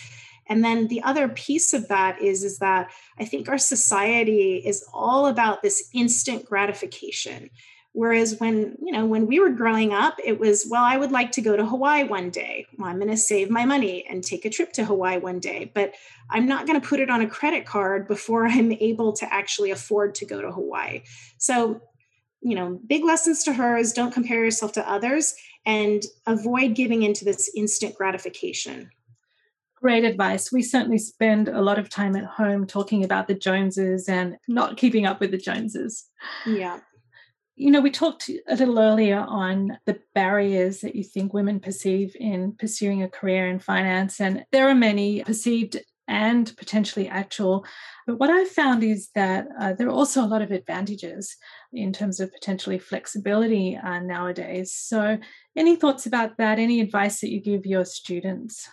And 0.48 0.64
then 0.64 0.88
the 0.88 1.02
other 1.02 1.28
piece 1.28 1.74
of 1.74 1.88
that 1.88 2.22
is 2.22 2.44
is 2.44 2.60
that 2.60 2.92
I 3.20 3.26
think 3.26 3.50
our 3.50 3.58
society 3.58 4.58
is 4.58 4.86
all 4.94 5.28
about 5.28 5.62
this 5.62 5.90
instant 5.94 6.46
gratification. 6.46 7.50
Whereas 7.94 8.42
when, 8.42 8.76
you 8.84 8.92
know, 8.92 9.06
when 9.06 9.26
we 9.26 9.40
were 9.40 9.52
growing 9.52 9.94
up, 9.94 10.18
it 10.22 10.38
was, 10.38 10.68
well, 10.70 10.84
I 10.84 10.98
would 10.98 11.14
like 11.14 11.32
to 11.32 11.42
go 11.42 11.56
to 11.56 11.66
Hawaii 11.66 12.04
one 12.04 12.30
day. 12.30 12.68
Well, 12.78 12.90
I'm 12.90 13.00
going 13.00 13.10
to 13.10 13.16
save 13.16 13.50
my 13.50 13.64
money 13.64 14.06
and 14.10 14.22
take 14.22 14.44
a 14.44 14.50
trip 14.50 14.74
to 14.74 14.84
Hawaii 14.84 15.18
one 15.18 15.40
day, 15.40 15.72
but 15.74 15.94
I'm 16.30 16.46
not 16.46 16.68
going 16.68 16.80
to 16.80 16.86
put 16.86 17.00
it 17.00 17.10
on 17.10 17.22
a 17.22 17.28
credit 17.28 17.66
card 17.66 18.06
before 18.06 18.46
I'm 18.48 18.74
able 18.74 19.14
to 19.14 19.34
actually 19.34 19.72
afford 19.72 20.14
to 20.16 20.26
go 20.26 20.42
to 20.42 20.52
Hawaii. 20.52 21.04
So, 21.38 21.82
you 22.46 22.54
know, 22.54 22.80
big 22.86 23.04
lessons 23.04 23.44
to 23.44 23.54
her 23.54 23.76
is 23.76 23.92
don't 23.92 24.14
compare 24.14 24.44
yourself 24.44 24.72
to 24.74 24.88
others 24.88 25.34
and 25.66 26.04
avoid 26.28 26.76
giving 26.76 27.02
into 27.02 27.26
this 27.26 27.50
instant 27.56 27.96
gratification. 27.96 28.92
Great 29.82 30.04
advice. 30.04 30.52
We 30.52 30.62
certainly 30.62 31.00
spend 31.00 31.48
a 31.48 31.64
lot 31.64 31.80
of 31.80 31.90
time 31.90 32.16
at 32.16 32.24
home 32.24 32.68
talking 32.68 33.04
about 33.04 33.28
the 33.28 33.34
Joneses 33.34 34.08
and 34.08 34.38
not 34.48 34.78
keeping 34.78 35.08
up 35.08 35.20
with 35.20 35.32
the 35.32 35.40
Joneses. 35.40 36.06
Yeah. 36.46 36.82
You 37.56 37.72
know, 37.72 37.82
we 37.82 37.90
talked 37.90 38.30
a 38.30 38.56
little 38.56 38.78
earlier 38.78 39.26
on 39.28 39.80
the 39.88 40.00
barriers 40.14 40.82
that 40.82 40.96
you 40.96 41.04
think 41.04 41.34
women 41.34 41.60
perceive 41.60 42.16
in 42.20 42.52
pursuing 42.52 43.02
a 43.02 43.10
career 43.10 43.48
in 43.48 43.58
finance, 43.58 44.22
and 44.22 44.46
there 44.52 44.70
are 44.70 44.76
many 44.76 45.24
perceived 45.24 45.78
and 46.08 46.56
potentially 46.58 47.08
actual. 47.08 47.66
But 48.06 48.20
what 48.20 48.30
I've 48.30 48.50
found 48.50 48.84
is 48.84 49.10
that 49.16 49.48
uh, 49.60 49.74
there 49.74 49.88
are 49.88 49.92
also 49.92 50.24
a 50.24 50.28
lot 50.28 50.42
of 50.42 50.52
advantages 50.52 51.36
in 51.74 51.94
terms 51.94 52.20
of 52.20 52.34
potentially 52.34 52.78
flexibility 52.78 53.76
uh, 53.76 54.00
nowadays. 54.00 54.74
So, 54.74 55.18
any 55.56 55.76
thoughts 55.76 56.06
about 56.06 56.38
that? 56.38 56.60
Any 56.60 56.82
advice 56.82 57.22
that 57.22 57.32
you 57.32 57.42
give 57.42 57.66
your 57.66 57.86
students? 57.86 58.70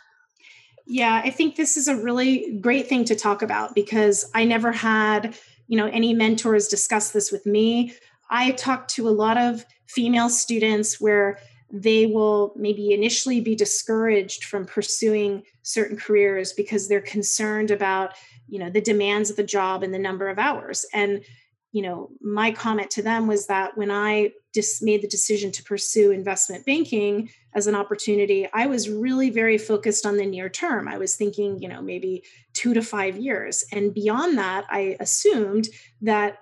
Yeah, 0.87 1.23
I 1.25 1.31
think 1.31 1.57
this 1.57 1.77
is 1.77 1.89
a 1.89 1.97
really 1.97 2.59
great 2.61 2.89
thing 2.89 3.05
to 3.05 3.15
talk 3.15 3.43
about 3.43 3.75
because 3.75 4.29
I 4.35 4.45
never 4.45 4.73
had, 4.73 5.37
you 5.69 5.77
know, 5.77 5.87
any 5.87 6.13
mentors 6.13 6.69
discuss 6.69 7.13
this 7.13 7.31
with 7.31 7.47
me. 7.47 7.95
I 8.31 8.53
talked 8.53 8.91
to 8.95 9.09
a 9.09 9.11
lot 9.11 9.39
of 9.39 9.65
female 9.87 10.29
students 10.29 11.01
where 11.01 11.39
they 11.73 12.05
will 12.05 12.53
maybe 12.55 12.93
initially 12.93 13.41
be 13.41 13.57
discouraged 13.57 14.45
from 14.45 14.67
pursuing 14.67 15.43
certain 15.63 15.97
careers 15.97 16.53
because 16.53 16.87
they're 16.87 17.01
concerned 17.01 17.71
about 17.71 18.13
you 18.47 18.59
know 18.59 18.69
the 18.69 18.81
demands 18.81 19.31
of 19.31 19.37
the 19.37 19.43
job 19.43 19.83
and 19.83 19.95
the 19.95 19.99
number 19.99 20.29
of 20.29 20.39
hours. 20.39 20.85
And 20.93 21.25
you 21.73 21.81
know 21.81 22.11
my 22.21 22.53
comment 22.53 22.91
to 22.91 23.03
them 23.03 23.27
was 23.27 23.47
that 23.47 23.77
when 23.77 23.91
i 23.91 24.31
just 24.55 24.83
made 24.83 25.01
the 25.01 25.09
decision 25.09 25.51
to 25.51 25.63
pursue 25.63 26.11
investment 26.11 26.67
banking 26.67 27.31
as 27.55 27.67
an 27.67 27.75
opportunity 27.75 28.47
i 28.53 28.67
was 28.67 28.91
really 28.91 29.31
very 29.31 29.57
focused 29.57 30.05
on 30.05 30.19
the 30.19 30.27
near 30.27 30.51
term. 30.51 30.87
I 30.87 30.99
was 30.99 31.17
thinking 31.17 31.61
you 31.63 31.69
know 31.69 31.81
maybe 31.81 32.25
2 32.53 32.75
to 32.75 32.83
5 32.83 33.17
years. 33.17 33.65
And 33.73 33.95
beyond 33.95 34.37
that 34.39 34.67
i 34.69 34.97
assumed 35.01 35.69
that 36.03 36.37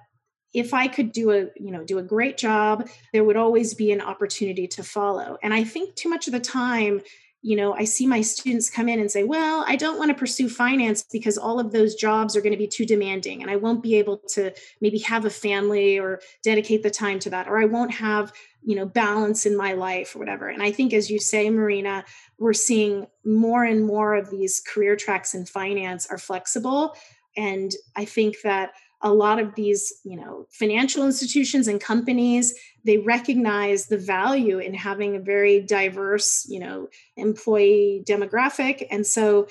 if 0.52 0.74
i 0.74 0.88
could 0.88 1.12
do 1.12 1.30
a 1.30 1.46
you 1.56 1.70
know 1.70 1.84
do 1.84 1.98
a 1.98 2.02
great 2.02 2.36
job 2.36 2.88
there 3.12 3.24
would 3.24 3.36
always 3.36 3.74
be 3.74 3.92
an 3.92 4.00
opportunity 4.00 4.66
to 4.66 4.82
follow. 4.82 5.38
And 5.42 5.54
i 5.54 5.64
think 5.64 5.94
too 5.94 6.08
much 6.08 6.26
of 6.26 6.32
the 6.32 6.40
time 6.40 7.00
you 7.42 7.56
know 7.56 7.72
i 7.74 7.84
see 7.84 8.06
my 8.06 8.20
students 8.20 8.68
come 8.68 8.88
in 8.88 9.00
and 9.00 9.10
say 9.10 9.24
well 9.24 9.64
i 9.66 9.76
don't 9.76 9.98
want 9.98 10.10
to 10.10 10.14
pursue 10.14 10.48
finance 10.48 11.04
because 11.10 11.38
all 11.38 11.58
of 11.58 11.72
those 11.72 11.94
jobs 11.94 12.36
are 12.36 12.42
going 12.42 12.52
to 12.52 12.58
be 12.58 12.66
too 12.66 12.84
demanding 12.84 13.40
and 13.40 13.50
i 13.50 13.56
won't 13.56 13.82
be 13.82 13.94
able 13.96 14.18
to 14.18 14.52
maybe 14.80 14.98
have 14.98 15.24
a 15.24 15.30
family 15.30 15.98
or 15.98 16.20
dedicate 16.42 16.82
the 16.82 16.90
time 16.90 17.18
to 17.18 17.30
that 17.30 17.48
or 17.48 17.58
i 17.58 17.64
won't 17.64 17.92
have 17.92 18.32
you 18.62 18.76
know 18.76 18.86
balance 18.86 19.46
in 19.46 19.56
my 19.56 19.72
life 19.72 20.14
or 20.14 20.18
whatever. 20.18 20.48
And 20.48 20.62
i 20.62 20.70
think 20.70 20.92
as 20.92 21.10
you 21.10 21.18
say 21.18 21.48
marina 21.50 22.04
we're 22.38 22.52
seeing 22.52 23.06
more 23.24 23.64
and 23.64 23.84
more 23.84 24.14
of 24.14 24.30
these 24.30 24.60
career 24.60 24.96
tracks 24.96 25.34
in 25.34 25.46
finance 25.46 26.06
are 26.06 26.18
flexible. 26.18 26.96
And 27.36 27.72
i 27.96 28.04
think 28.04 28.36
that 28.44 28.72
a 29.02 29.12
lot 29.12 29.38
of 29.38 29.54
these 29.54 29.92
you 30.04 30.16
know 30.16 30.46
financial 30.50 31.04
institutions 31.04 31.68
and 31.68 31.80
companies 31.80 32.54
they 32.84 32.98
recognize 32.98 33.86
the 33.86 33.98
value 33.98 34.58
in 34.58 34.74
having 34.74 35.16
a 35.16 35.20
very 35.20 35.60
diverse 35.60 36.46
you 36.48 36.60
know 36.60 36.88
employee 37.16 38.02
demographic. 38.06 38.86
And 38.90 39.06
so 39.06 39.48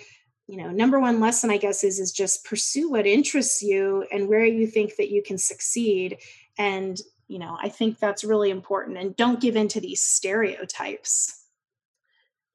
you 0.48 0.58
know 0.58 0.70
number 0.70 1.00
one 1.00 1.20
lesson 1.20 1.52
i 1.52 1.58
guess 1.58 1.84
is 1.84 2.00
is 2.00 2.12
just 2.12 2.46
pursue 2.46 2.90
what 2.90 3.06
interests 3.06 3.62
you 3.62 4.06
and 4.12 4.28
where 4.28 4.46
you 4.46 4.66
think 4.66 4.96
that 4.96 5.10
you 5.10 5.22
can 5.24 5.38
succeed. 5.38 6.18
And 6.58 7.00
you 7.28 7.40
know 7.40 7.58
i 7.62 7.70
think 7.70 8.00
that's 8.00 8.24
really 8.24 8.50
important. 8.50 8.98
And 8.98 9.16
don't 9.16 9.42
give 9.42 9.56
in 9.56 9.68
to 9.70 9.82
these 9.82 10.02
stereotypes. 10.02 11.36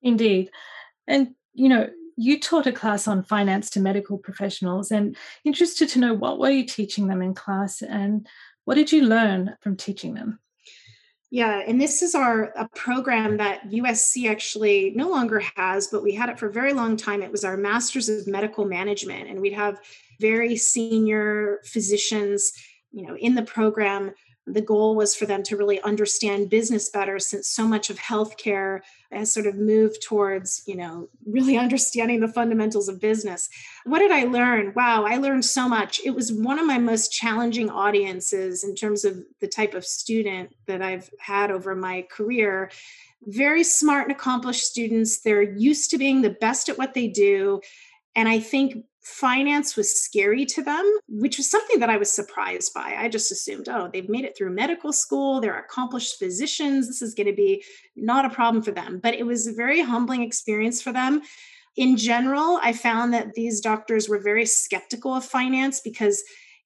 Indeed. 0.02 0.50
And 1.07 1.35
you 1.54 1.68
know 1.68 1.88
you 2.16 2.38
taught 2.38 2.66
a 2.66 2.72
class 2.72 3.09
on 3.09 3.22
finance 3.22 3.70
to 3.70 3.81
medical 3.81 4.18
professionals 4.18 4.90
and 4.90 5.16
interested 5.44 5.88
to 5.88 5.98
know 5.98 6.14
what 6.14 6.38
were 6.38 6.50
you 6.50 6.64
teaching 6.64 7.09
them 7.09 7.22
in 7.22 7.35
class 7.35 7.83
and 7.83 8.27
what 8.64 8.77
did 8.77 8.92
you 8.92 9.05
learn 9.05 9.57
from 9.61 9.77
teaching 9.77 10.14
them 10.14 10.38
yeah, 11.35 11.62
and 11.66 11.81
this 11.81 12.00
is 12.00 12.14
our 12.14 12.53
a 12.57 12.68
program 12.77 13.38
that 13.38 13.68
USC 13.68 14.31
actually 14.31 14.92
no 14.94 15.09
longer 15.09 15.42
has, 15.57 15.88
but 15.88 16.00
we 16.00 16.14
had 16.14 16.29
it 16.29 16.38
for 16.38 16.46
a 16.46 16.53
very 16.53 16.72
long 16.72 16.96
time. 16.96 17.22
It 17.22 17.33
was 17.33 17.44
our 17.44 17.57
Masters 17.57 18.09
of 18.09 18.29
Medical 18.29 18.64
Management, 18.66 19.29
and 19.29 19.40
we'd 19.40 19.55
have 19.55 19.81
very 20.20 20.55
senior 20.55 21.59
physicians, 21.64 22.53
you 22.92 23.05
know, 23.05 23.16
in 23.16 23.35
the 23.35 23.42
program 23.42 24.12
the 24.46 24.61
goal 24.61 24.94
was 24.94 25.14
for 25.14 25.24
them 25.26 25.42
to 25.44 25.57
really 25.57 25.80
understand 25.83 26.50
business 26.50 26.90
better 26.90 27.18
since 27.18 27.48
so 27.48 27.66
much 27.66 27.88
of 27.88 27.98
healthcare 27.98 28.80
has 29.11 29.33
sort 29.33 29.46
of 29.46 29.54
moved 29.54 30.02
towards 30.02 30.62
you 30.66 30.76
know 30.76 31.09
really 31.26 31.57
understanding 31.64 32.20
the 32.20 32.28
fundamentals 32.28 32.88
of 32.88 33.00
business. 33.00 33.48
What 33.85 34.00
did 34.00 34.11
i 34.11 34.24
learn? 34.24 34.72
Wow 34.74 35.04
i 35.04 35.16
learned 35.16 35.44
so 35.44 35.68
much. 35.68 36.00
It 36.04 36.14
was 36.14 36.33
one 36.33 36.59
of 36.59 36.66
my 36.66 36.78
most 36.78 37.12
challenging 37.12 37.70
audiences 37.70 38.64
in 38.64 38.74
terms 38.74 39.04
of 39.04 39.18
the 39.40 39.48
type 39.48 39.74
of 39.74 39.85
student 39.85 40.54
that 40.66 40.83
i've 40.83 41.11
had 41.18 41.50
over 41.50 41.74
my 41.74 42.07
career. 42.11 42.70
Very 43.26 43.64
smart 43.64 44.02
and 44.02 44.12
accomplished 44.12 44.64
students. 44.64 45.20
They're 45.20 45.42
used 45.42 45.90
to 45.90 45.98
being 45.98 46.20
the 46.20 46.30
best 46.30 46.68
at 46.68 46.76
what 46.76 46.94
they 46.94 47.09
do. 47.09 47.61
And 48.14 48.28
i 48.28 48.38
think 48.40 48.85
finance 49.05 49.77
was 49.77 50.03
scary 50.03 50.47
to 50.47 50.62
them, 50.62 50.99
which 51.09 51.37
was 51.37 51.51
something 51.51 51.79
that 51.81 51.90
I 51.90 51.99
was 51.99 52.11
surprised 52.11 52.73
by. 52.73 52.97
I 52.99 53.09
just 53.09 53.31
assumed, 53.31 53.69
oh, 53.69 53.88
they've 53.93 54.09
made 54.09 54.25
it 54.25 54.37
through 54.37 54.51
medical 54.51 54.93
school, 54.93 55.40
they're 55.40 55.59
accomplished 55.59 56.19
physicians, 56.19 56.88
this 56.88 57.03
is 57.03 57.14
going 57.14 57.27
to 57.27 57.35
be 57.35 57.62
not 57.97 58.25
a 58.25 58.31
problem 58.31 58.62
for 58.62 58.71
them. 58.71 59.01
But 59.03 59.14
it 59.14 59.27
was 59.27 59.47
a 59.47 59.53
very 59.53 59.83
humbling 59.83 60.23
experience 60.23 60.81
for 60.81 60.90
them. 60.90 61.21
In 61.77 61.99
general, 61.99 62.59
I 62.62 62.73
found 62.73 63.12
that 63.12 63.35
these 63.35 63.61
doctors 63.61 64.09
were 64.09 64.19
very 64.19 64.47
skeptical 64.47 65.14
of 65.14 65.25
finance 65.25 65.81
because 65.81 66.23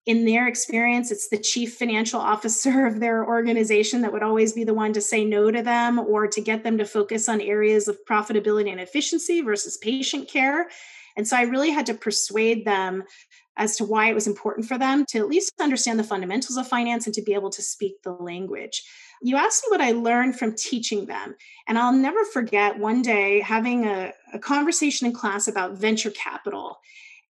in 0.07 0.25
their 0.25 0.47
experience, 0.47 1.11
it's 1.11 1.29
the 1.29 1.39
chief 1.39 1.75
financial 1.75 2.21
officer 2.21 2.87
of 2.89 3.01
their 3.01 3.27
organization 3.27 4.03
that 4.03 4.13
would 4.13 4.23
always 4.23 4.53
be 4.53 4.63
the 4.63 4.75
one 4.75 4.93
to 4.93 5.01
say 5.01 5.25
no 5.25 5.51
to 5.51 5.63
them 5.63 5.99
or 5.99 6.29
to 6.29 6.41
get 6.41 6.63
them 6.63 6.79
to 6.79 6.85
focus 6.85 7.29
on 7.29 7.41
areas 7.41 7.89
of 7.89 7.99
profitability 8.09 8.71
and 8.71 8.81
efficiency 8.81 9.41
versus 9.41 9.77
patient 9.77 10.31
care. 10.31 10.69
And 11.19 11.27
so 11.27 11.37
I 11.37 11.43
really 11.43 11.71
had 11.71 11.85
to 11.87 11.95
persuade 11.95 12.65
them 12.65 13.03
as 13.59 13.77
to 13.77 13.85
why 13.85 14.09
it 14.09 14.15
was 14.15 14.29
important 14.29 14.67
for 14.67 14.79
them 14.79 15.05
to 15.07 15.19
at 15.19 15.29
least 15.29 15.53
understand 15.61 15.99
the 15.99 16.05
fundamentals 16.05 16.57
of 16.57 16.69
finance 16.69 17.07
and 17.07 17.15
to 17.17 17.23
be 17.23 17.35
able 17.35 17.51
to 17.51 17.61
speak 17.61 18.01
the 18.05 18.13
language. 18.13 18.85
You 19.21 19.37
asked 19.37 19.65
me 19.65 19.77
what 19.77 19.85
I 19.85 19.91
learned 19.91 20.39
from 20.39 20.55
teaching 20.55 21.07
them. 21.07 21.35
And 21.67 21.77
I'll 21.77 21.93
never 21.93 22.25
forget 22.25 22.79
one 22.79 23.03
day 23.03 23.41
having 23.41 23.85
a, 23.85 24.13
a 24.33 24.39
conversation 24.39 25.09
in 25.09 25.13
class 25.13 25.49
about 25.49 25.77
venture 25.77 26.13
capital. 26.13 26.79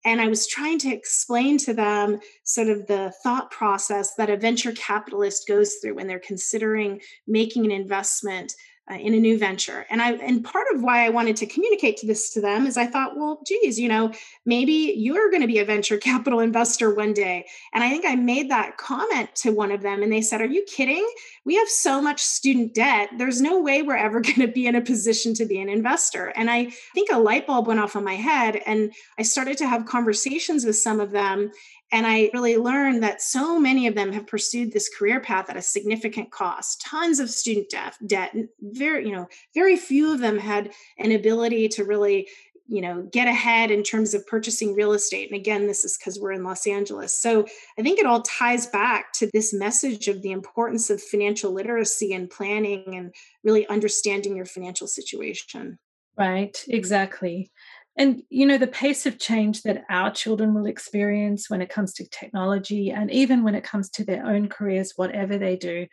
And 0.05 0.20
I 0.20 0.27
was 0.27 0.49
trying 0.49 0.81
to 0.81 0.92
explain 0.92 1.57
to 1.59 1.72
them 1.72 2.18
sort 2.42 2.68
of 2.68 2.88
the 2.88 3.12
thought 3.22 3.53
process 3.53 4.14
that 4.14 4.31
a 4.31 4.37
venture 4.37 4.72
capitalist 4.72 5.46
goes 5.46 5.77
through 5.77 5.94
when 5.94 6.09
they're 6.09 6.18
considering 6.18 7.01
making 7.29 7.64
an 7.64 7.70
investment 7.70 8.53
uh, 8.90 8.94
in 8.94 9.14
a 9.14 9.18
new 9.18 9.37
venture. 9.37 9.85
And 9.90 10.01
I 10.01 10.12
and 10.12 10.44
part 10.44 10.66
of 10.72 10.83
why 10.83 11.05
I 11.05 11.09
wanted 11.09 11.37
to 11.37 11.46
communicate 11.46 11.96
to 11.99 12.07
this 12.07 12.31
to 12.31 12.40
them 12.40 12.66
is 12.66 12.77
I 12.77 12.87
thought, 12.87 13.16
well, 13.16 13.40
geez, 13.44 13.81
you 13.81 13.88
know, 13.88 14.12
maybe 14.44 14.94
you're 14.96 15.31
going 15.31 15.42
to 15.42 15.49
be 15.49 15.59
a 15.59 15.64
venture 15.64 15.99
capital 16.11 16.40
investor 16.40 16.94
one 16.94 17.12
day. 17.12 17.46
And 17.75 17.83
I 17.83 17.90
think 17.90 18.05
I 18.07 18.14
made 18.14 18.51
that 18.51 18.77
comment 18.77 19.35
to 19.37 19.51
one 19.51 19.72
of 19.72 19.83
them, 19.83 20.03
and 20.03 20.12
they 20.12 20.22
said, 20.22 20.40
"Are 20.40 20.46
you 20.46 20.64
kidding? 20.64 21.07
We 21.44 21.57
have 21.57 21.68
so 21.68 22.01
much 22.01 22.22
student 22.22 22.75
debt. 22.75 23.11
There's 23.18 23.40
no 23.40 23.61
way 23.61 23.83
we're 23.83 23.96
ever 23.96 24.20
going 24.27 24.40
to 24.40 24.49
be 24.49 24.66
in 24.66 24.77
a 24.77 24.81
position 24.81 25.35
to 25.35 25.46
be 25.46 25.61
an 25.61 25.68
investor." 25.68 26.27
And 26.37 26.51
I 26.51 26.66
think 26.94 27.11
a 27.11 27.18
light 27.18 27.46
bulb 27.46 27.66
went 27.66 27.81
off 27.81 27.96
on 27.96 28.05
my 28.05 28.14
head, 28.14 28.62
and 28.66 28.92
I 29.18 29.22
started 29.22 29.59
to 29.59 29.68
have 29.68 29.87
conversations 29.87 30.64
with 30.64 30.77
some 30.77 31.01
of 31.01 31.11
them. 31.11 31.51
And 31.92 32.07
I 32.07 32.31
really 32.35 32.57
learned 32.57 33.03
that 33.03 33.22
so 33.22 33.61
many 33.61 33.87
of 33.87 33.94
them 33.94 34.12
have 34.12 34.27
pursued 34.27 34.72
this 34.72 34.88
career 34.88 35.20
path 35.20 35.49
at 35.49 35.57
a 35.57 35.62
significant 35.62 36.33
cost, 36.33 36.81
tons 36.81 37.20
of 37.20 37.31
student 37.31 37.70
debt, 37.70 37.96
debt. 38.07 38.35
Very, 38.61 39.07
you 39.07 39.12
know, 39.12 39.29
very 39.55 39.77
few 39.77 40.12
of 40.12 40.18
them 40.18 40.38
had 40.38 40.72
an 40.99 41.12
ability 41.12 41.68
to 41.68 41.85
really, 41.85 42.29
you 42.66 42.81
know, 42.81 43.09
get 43.12 43.29
ahead 43.29 43.70
in 43.70 43.85
terms 43.85 44.14
of 44.14 44.27
purchasing 44.27 44.75
real 44.75 44.94
estate. 44.94 45.31
And 45.31 45.38
again, 45.38 45.68
this 45.68 45.85
is 45.85 45.96
because 45.96 46.18
we're 46.18 46.33
in 46.33 46.42
Los 46.42 46.66
Angeles. 46.66 47.16
So 47.20 47.46
I 47.79 47.83
think 47.83 48.01
it 48.01 48.07
all 48.07 48.22
ties 48.22 48.66
back 48.66 49.12
to 49.14 49.31
this 49.33 49.55
message 49.55 50.09
of 50.09 50.22
the 50.22 50.33
importance 50.33 50.90
of 50.90 51.01
financial 51.01 51.53
literacy 51.53 52.12
and 52.12 52.29
planning 52.29 52.96
and 52.96 53.14
really 53.44 53.68
understanding 53.68 54.37
your 54.37 54.46
financial 54.46 54.88
situation. 54.88 55.79
Right, 56.18 56.64
exactly. 56.68 57.51
And, 57.98 58.22
you 58.28 58.44
know, 58.46 58.59
the 58.59 58.66
pace 58.66 59.06
of 59.06 59.18
change 59.18 59.62
that 59.62 59.85
our 59.88 60.11
children 60.11 60.52
will 60.52 60.66
experience 60.66 61.48
when 61.48 61.62
it 61.62 61.70
comes 61.70 61.94
to 61.94 62.09
technology 62.09 62.90
and 62.90 63.11
even 63.11 63.42
when 63.42 63.54
it 63.54 63.64
comes 63.64 63.88
to 63.90 64.04
their 64.04 64.26
own 64.26 64.48
careers, 64.48 64.92
whatever 64.96 65.38
they 65.38 65.56
do, 65.56 65.87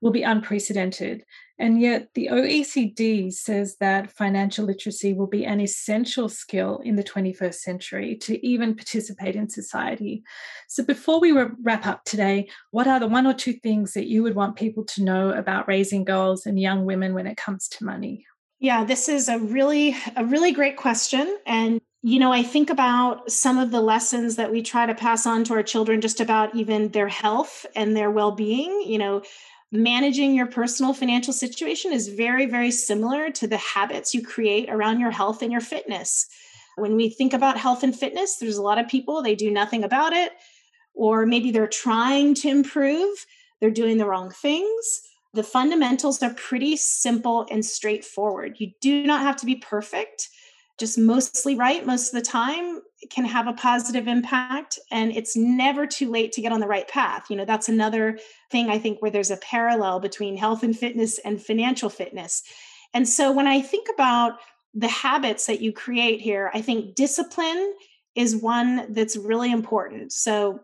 will 0.00 0.10
be 0.10 0.22
unprecedented. 0.22 1.24
And 1.58 1.80
yet, 1.80 2.08
the 2.14 2.28
OECD 2.30 3.32
says 3.32 3.76
that 3.80 4.12
financial 4.12 4.66
literacy 4.66 5.14
will 5.14 5.26
be 5.26 5.46
an 5.46 5.58
essential 5.58 6.28
skill 6.28 6.82
in 6.84 6.96
the 6.96 7.02
21st 7.02 7.54
century 7.54 8.16
to 8.16 8.46
even 8.46 8.76
participate 8.76 9.36
in 9.36 9.48
society. 9.48 10.22
So, 10.68 10.84
before 10.84 11.18
we 11.18 11.32
wrap 11.32 11.86
up 11.86 12.04
today, 12.04 12.50
what 12.72 12.86
are 12.86 13.00
the 13.00 13.06
one 13.06 13.26
or 13.26 13.32
two 13.32 13.54
things 13.54 13.94
that 13.94 14.06
you 14.06 14.22
would 14.22 14.34
want 14.34 14.56
people 14.56 14.84
to 14.84 15.02
know 15.02 15.30
about 15.30 15.66
raising 15.66 16.04
girls 16.04 16.44
and 16.44 16.60
young 16.60 16.84
women 16.84 17.14
when 17.14 17.26
it 17.26 17.38
comes 17.38 17.68
to 17.68 17.84
money? 17.84 18.26
Yeah, 18.58 18.84
this 18.84 19.08
is 19.08 19.28
a 19.28 19.38
really 19.38 19.94
a 20.16 20.24
really 20.24 20.52
great 20.52 20.76
question 20.76 21.36
and 21.46 21.80
you 22.02 22.20
know, 22.20 22.32
I 22.32 22.44
think 22.44 22.70
about 22.70 23.32
some 23.32 23.58
of 23.58 23.72
the 23.72 23.80
lessons 23.80 24.36
that 24.36 24.52
we 24.52 24.62
try 24.62 24.86
to 24.86 24.94
pass 24.94 25.26
on 25.26 25.42
to 25.44 25.54
our 25.54 25.64
children 25.64 26.00
just 26.00 26.20
about 26.20 26.54
even 26.54 26.90
their 26.90 27.08
health 27.08 27.66
and 27.74 27.96
their 27.96 28.12
well-being, 28.12 28.84
you 28.86 28.96
know, 28.96 29.22
managing 29.72 30.32
your 30.32 30.46
personal 30.46 30.94
financial 30.94 31.32
situation 31.32 31.92
is 31.92 32.08
very 32.08 32.46
very 32.46 32.70
similar 32.70 33.30
to 33.32 33.46
the 33.48 33.56
habits 33.56 34.14
you 34.14 34.24
create 34.24 34.70
around 34.70 35.00
your 35.00 35.10
health 35.10 35.42
and 35.42 35.50
your 35.52 35.60
fitness. 35.60 36.26
When 36.76 36.94
we 36.96 37.10
think 37.10 37.32
about 37.32 37.58
health 37.58 37.82
and 37.82 37.98
fitness, 37.98 38.36
there's 38.36 38.58
a 38.58 38.62
lot 38.62 38.78
of 38.78 38.88
people 38.88 39.22
they 39.22 39.34
do 39.34 39.50
nothing 39.50 39.82
about 39.84 40.12
it 40.12 40.32
or 40.94 41.26
maybe 41.26 41.50
they're 41.50 41.66
trying 41.66 42.34
to 42.34 42.48
improve, 42.48 43.26
they're 43.60 43.70
doing 43.70 43.98
the 43.98 44.06
wrong 44.06 44.30
things 44.30 45.00
the 45.34 45.42
fundamentals 45.42 46.22
are 46.22 46.34
pretty 46.34 46.76
simple 46.76 47.46
and 47.50 47.64
straightforward. 47.64 48.56
You 48.58 48.72
do 48.80 49.06
not 49.06 49.22
have 49.22 49.36
to 49.36 49.46
be 49.46 49.56
perfect, 49.56 50.28
just 50.78 50.98
mostly 50.98 51.54
right 51.54 51.86
most 51.86 52.12
of 52.12 52.20
the 52.20 52.26
time 52.26 52.80
can 53.10 53.24
have 53.24 53.46
a 53.46 53.52
positive 53.52 54.08
impact. 54.08 54.78
And 54.90 55.12
it's 55.12 55.36
never 55.36 55.86
too 55.86 56.10
late 56.10 56.32
to 56.32 56.40
get 56.40 56.52
on 56.52 56.60
the 56.60 56.66
right 56.66 56.88
path. 56.88 57.26
You 57.30 57.36
know, 57.36 57.44
that's 57.44 57.68
another 57.68 58.18
thing 58.50 58.70
I 58.70 58.78
think 58.78 59.02
where 59.02 59.10
there's 59.10 59.30
a 59.30 59.36
parallel 59.38 60.00
between 60.00 60.36
health 60.36 60.62
and 60.62 60.76
fitness 60.76 61.18
and 61.18 61.42
financial 61.42 61.90
fitness. 61.90 62.42
And 62.94 63.08
so 63.08 63.32
when 63.32 63.46
I 63.46 63.60
think 63.60 63.88
about 63.92 64.38
the 64.74 64.88
habits 64.88 65.46
that 65.46 65.60
you 65.60 65.72
create 65.72 66.20
here, 66.20 66.50
I 66.54 66.60
think 66.60 66.94
discipline 66.94 67.74
is 68.14 68.36
one 68.36 68.92
that's 68.92 69.16
really 69.16 69.50
important. 69.52 70.12
So 70.12 70.60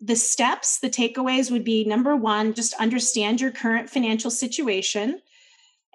the 0.00 0.16
steps, 0.16 0.78
the 0.78 0.90
takeaways 0.90 1.50
would 1.50 1.64
be 1.64 1.84
number 1.84 2.16
one, 2.16 2.54
just 2.54 2.74
understand 2.74 3.40
your 3.40 3.50
current 3.50 3.90
financial 3.90 4.30
situation 4.30 5.20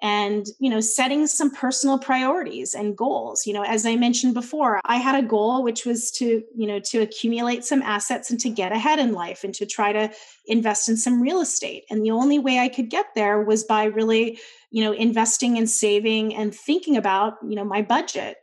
and 0.02 0.48
you 0.58 0.68
know 0.68 0.80
setting 0.80 1.26
some 1.26 1.50
personal 1.50 1.98
priorities 1.98 2.74
and 2.74 2.96
goals. 2.96 3.46
You 3.46 3.54
know 3.54 3.62
as 3.62 3.86
i 3.86 3.96
mentioned 3.96 4.34
before 4.34 4.80
i 4.84 4.96
had 4.96 5.22
a 5.22 5.26
goal 5.26 5.62
which 5.62 5.86
was 5.86 6.10
to 6.12 6.42
you 6.54 6.66
know 6.66 6.78
to 6.80 7.00
accumulate 7.00 7.64
some 7.64 7.82
assets 7.82 8.30
and 8.30 8.38
to 8.40 8.50
get 8.50 8.72
ahead 8.72 8.98
in 8.98 9.12
life 9.12 9.42
and 9.42 9.54
to 9.54 9.64
try 9.64 9.92
to 9.92 10.10
invest 10.46 10.88
in 10.88 10.96
some 10.96 11.22
real 11.22 11.40
estate. 11.40 11.84
And 11.90 12.04
the 12.04 12.10
only 12.10 12.38
way 12.38 12.58
i 12.58 12.68
could 12.68 12.90
get 12.90 13.06
there 13.14 13.42
was 13.42 13.64
by 13.64 13.84
really 13.84 14.38
you 14.70 14.84
know 14.84 14.92
investing 14.92 15.56
and 15.56 15.68
saving 15.68 16.34
and 16.34 16.54
thinking 16.54 16.96
about 16.96 17.34
you 17.42 17.56
know 17.56 17.64
my 17.64 17.82
budget. 17.82 18.36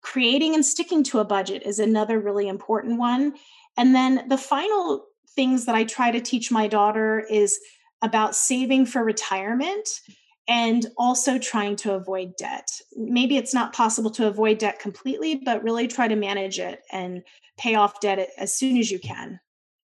Creating 0.00 0.54
and 0.54 0.64
sticking 0.66 1.02
to 1.02 1.18
a 1.18 1.24
budget 1.24 1.62
is 1.64 1.78
another 1.78 2.20
really 2.20 2.46
important 2.46 2.98
one 2.98 3.34
and 3.76 3.94
then 3.94 4.28
the 4.28 4.38
final 4.38 5.06
things 5.34 5.66
that 5.66 5.74
I 5.74 5.84
try 5.84 6.10
to 6.10 6.20
teach 6.20 6.50
my 6.50 6.68
daughter 6.68 7.20
is 7.28 7.58
about 8.02 8.36
saving 8.36 8.86
for 8.86 9.02
retirement 9.02 9.88
and 10.46 10.86
also 10.98 11.38
trying 11.38 11.76
to 11.76 11.94
avoid 11.94 12.36
debt. 12.36 12.68
Maybe 12.94 13.36
it's 13.36 13.54
not 13.54 13.72
possible 13.72 14.10
to 14.10 14.26
avoid 14.26 14.58
debt 14.58 14.78
completely, 14.78 15.36
but 15.36 15.62
really 15.62 15.88
try 15.88 16.06
to 16.06 16.16
manage 16.16 16.58
it 16.58 16.82
and 16.92 17.22
pay 17.58 17.74
off 17.76 18.00
debt 18.00 18.28
as 18.36 18.54
soon 18.54 18.76
as 18.76 18.90
you 18.90 18.98
can. 18.98 19.40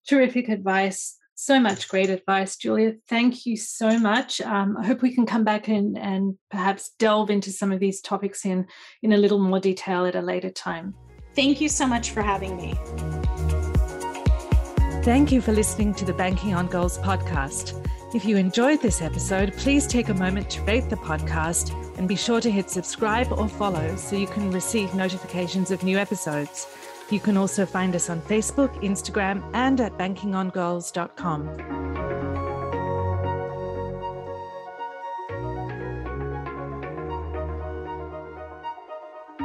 Terrific 0.06 0.48
advice. 0.48 1.16
So 1.34 1.58
much 1.58 1.88
great 1.88 2.10
advice, 2.10 2.56
Julia. 2.56 2.96
Thank 3.08 3.46
you 3.46 3.56
so 3.56 3.98
much. 3.98 4.42
Um, 4.42 4.76
I 4.76 4.86
hope 4.86 5.00
we 5.00 5.14
can 5.14 5.24
come 5.24 5.44
back 5.44 5.68
and, 5.68 5.96
and 5.96 6.36
perhaps 6.50 6.90
delve 6.98 7.30
into 7.30 7.50
some 7.50 7.72
of 7.72 7.80
these 7.80 8.02
topics 8.02 8.44
in, 8.44 8.66
in 9.02 9.12
a 9.12 9.16
little 9.16 9.38
more 9.38 9.60
detail 9.60 10.04
at 10.04 10.14
a 10.14 10.20
later 10.20 10.50
time. 10.50 10.94
Thank 11.34 11.62
you 11.62 11.70
so 11.70 11.86
much 11.86 12.10
for 12.10 12.20
having 12.20 12.56
me. 12.58 12.74
Thank 15.10 15.32
you 15.32 15.40
for 15.40 15.50
listening 15.50 15.92
to 15.94 16.04
the 16.04 16.12
Banking 16.12 16.54
on 16.54 16.68
Girls 16.68 16.96
podcast. 16.98 17.74
If 18.14 18.24
you 18.24 18.36
enjoyed 18.36 18.80
this 18.80 19.02
episode, 19.02 19.52
please 19.54 19.88
take 19.88 20.08
a 20.08 20.14
moment 20.14 20.48
to 20.50 20.62
rate 20.62 20.88
the 20.88 20.94
podcast 20.94 21.74
and 21.98 22.06
be 22.06 22.14
sure 22.14 22.40
to 22.40 22.48
hit 22.48 22.70
subscribe 22.70 23.32
or 23.32 23.48
follow 23.48 23.96
so 23.96 24.14
you 24.14 24.28
can 24.28 24.52
receive 24.52 24.94
notifications 24.94 25.72
of 25.72 25.82
new 25.82 25.98
episodes. 25.98 26.68
You 27.10 27.18
can 27.18 27.36
also 27.36 27.66
find 27.66 27.96
us 27.96 28.08
on 28.08 28.20
Facebook, 28.20 28.72
Instagram, 28.84 29.42
and 29.52 29.80
at 29.80 29.98
bankingongirls.com. 29.98 32.09